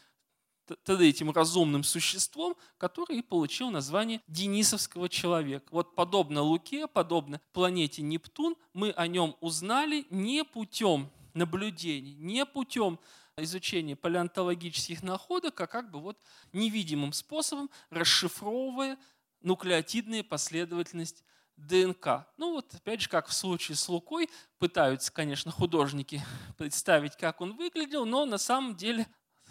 [0.88, 5.66] этим разумным существом, который и получил название Денисовского человека.
[5.72, 13.00] Вот подобно Луке, подобно планете Нептун, мы о нем узнали не путем наблюдений, не путем
[13.38, 16.18] изучения палеонтологических находок, а как бы вот
[16.54, 18.98] невидимым способом расшифровывая
[19.42, 21.24] нуклеотидная последовательность
[21.56, 22.28] ДНК.
[22.38, 26.24] Ну вот опять же, как в случае с Лукой, пытаются, конечно, художники
[26.58, 29.08] представить, как он выглядел, но на самом деле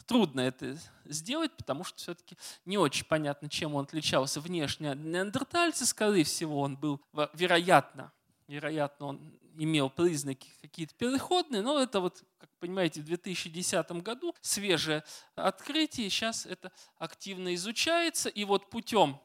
[0.07, 5.86] трудно это сделать, потому что все-таки не очень понятно, чем он отличался внешне от неандертальца.
[5.86, 7.00] Скорее всего, он был,
[7.34, 8.12] вероятно,
[8.48, 15.02] вероятно, он имел признаки какие-то переходные, но это вот, как понимаете, в 2010 году свежее
[15.34, 19.18] открытие, сейчас это активно изучается, и вот путем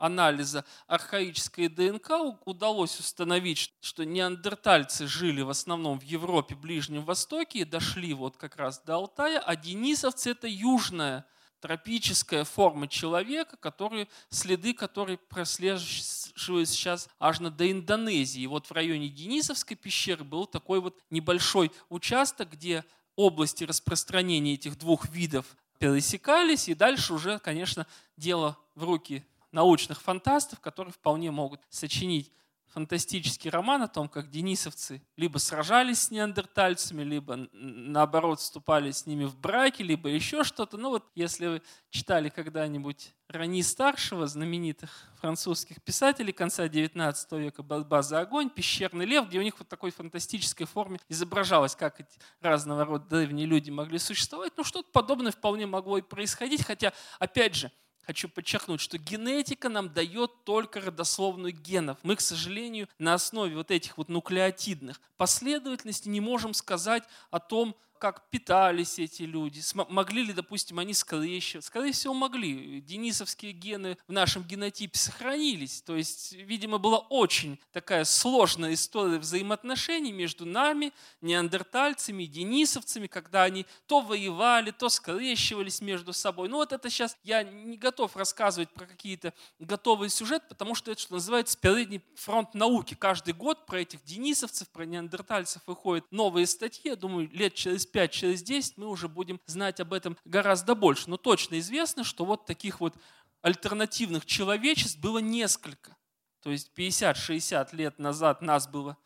[0.00, 2.10] анализа архаической ДНК
[2.44, 8.56] удалось установить, что неандертальцы жили в основном в Европе, Ближнем Востоке и дошли вот как
[8.56, 11.26] раз до Алтая, а денисовцы– это южная
[11.60, 18.46] тропическая форма человека, которые, следы которой прослеживаются сейчас аж до Индонезии.
[18.46, 22.84] Вот в районе Денисовской пещеры был такой вот небольшой участок, где
[23.14, 25.44] области распространения этих двух видов
[25.78, 27.86] пересекались, и дальше уже, конечно,
[28.16, 32.32] дело в руки научных фантастов, которые вполне могут сочинить
[32.70, 39.24] фантастический роман о том, как денисовцы либо сражались с неандертальцами, либо наоборот вступали с ними
[39.24, 40.76] в браки, либо еще что-то.
[40.76, 44.90] Ну вот если вы читали когда-нибудь Рани Старшего, знаменитых
[45.20, 49.90] французских писателей конца XIX века «Борьба за огонь», «Пещерный лев», где у них вот такой
[49.90, 54.52] фантастической форме изображалось, как эти разного рода древние люди могли существовать.
[54.56, 57.70] Ну что-то подобное вполне могло и происходить, хотя, опять же,
[58.10, 61.96] хочу подчеркнуть, что генетика нам дает только родословную генов.
[62.02, 67.76] Мы, к сожалению, на основе вот этих вот нуклеотидных последовательностей не можем сказать о том,
[68.00, 71.68] как питались эти люди, могли ли, допустим, они скрещиваться.
[71.68, 72.80] Скорее всего, могли.
[72.80, 75.82] Денисовские гены в нашем генотипе сохранились.
[75.82, 83.42] То есть, видимо, была очень такая сложная история взаимоотношений между нами, неандертальцами и денисовцами, когда
[83.42, 86.48] они то воевали, то скрещивались между собой.
[86.48, 91.02] Ну вот это сейчас я не готов рассказывать про какие-то готовые сюжеты, потому что это,
[91.02, 92.94] что называется, передний фронт науки.
[92.94, 96.88] Каждый год про этих денисовцев, про неандертальцев выходят новые статьи.
[96.88, 101.10] Я думаю, лет через 5, через 10 мы уже будем знать об этом гораздо больше.
[101.10, 102.94] Но точно известно, что вот таких вот
[103.42, 105.96] альтернативных человечеств было несколько.
[106.42, 108.96] То есть 50-60 лет назад нас было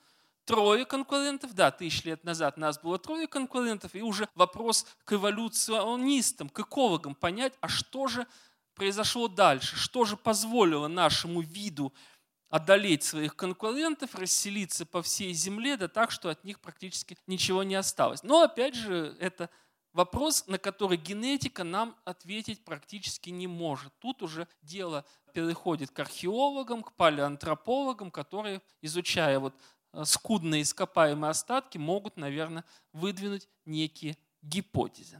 [0.45, 6.49] трое конкурентов, да, тысяч лет назад нас было трое конкурентов, и уже вопрос к эволюционистам,
[6.49, 8.27] к экологам понять, а что же
[8.75, 11.93] произошло дальше, что же позволило нашему виду
[12.55, 17.75] одолеть своих конкурентов, расселиться по всей земле, да так, что от них практически ничего не
[17.75, 18.23] осталось.
[18.23, 19.51] Но опять же, это
[19.93, 23.93] вопрос, на который генетика нам ответить практически не может.
[23.99, 29.55] Тут уже дело переходит к археологам, к палеантропологам, которые, изучая вот
[29.93, 35.13] э, скудные ископаемые остатки, могут, наверное, выдвинуть некие гипотезы.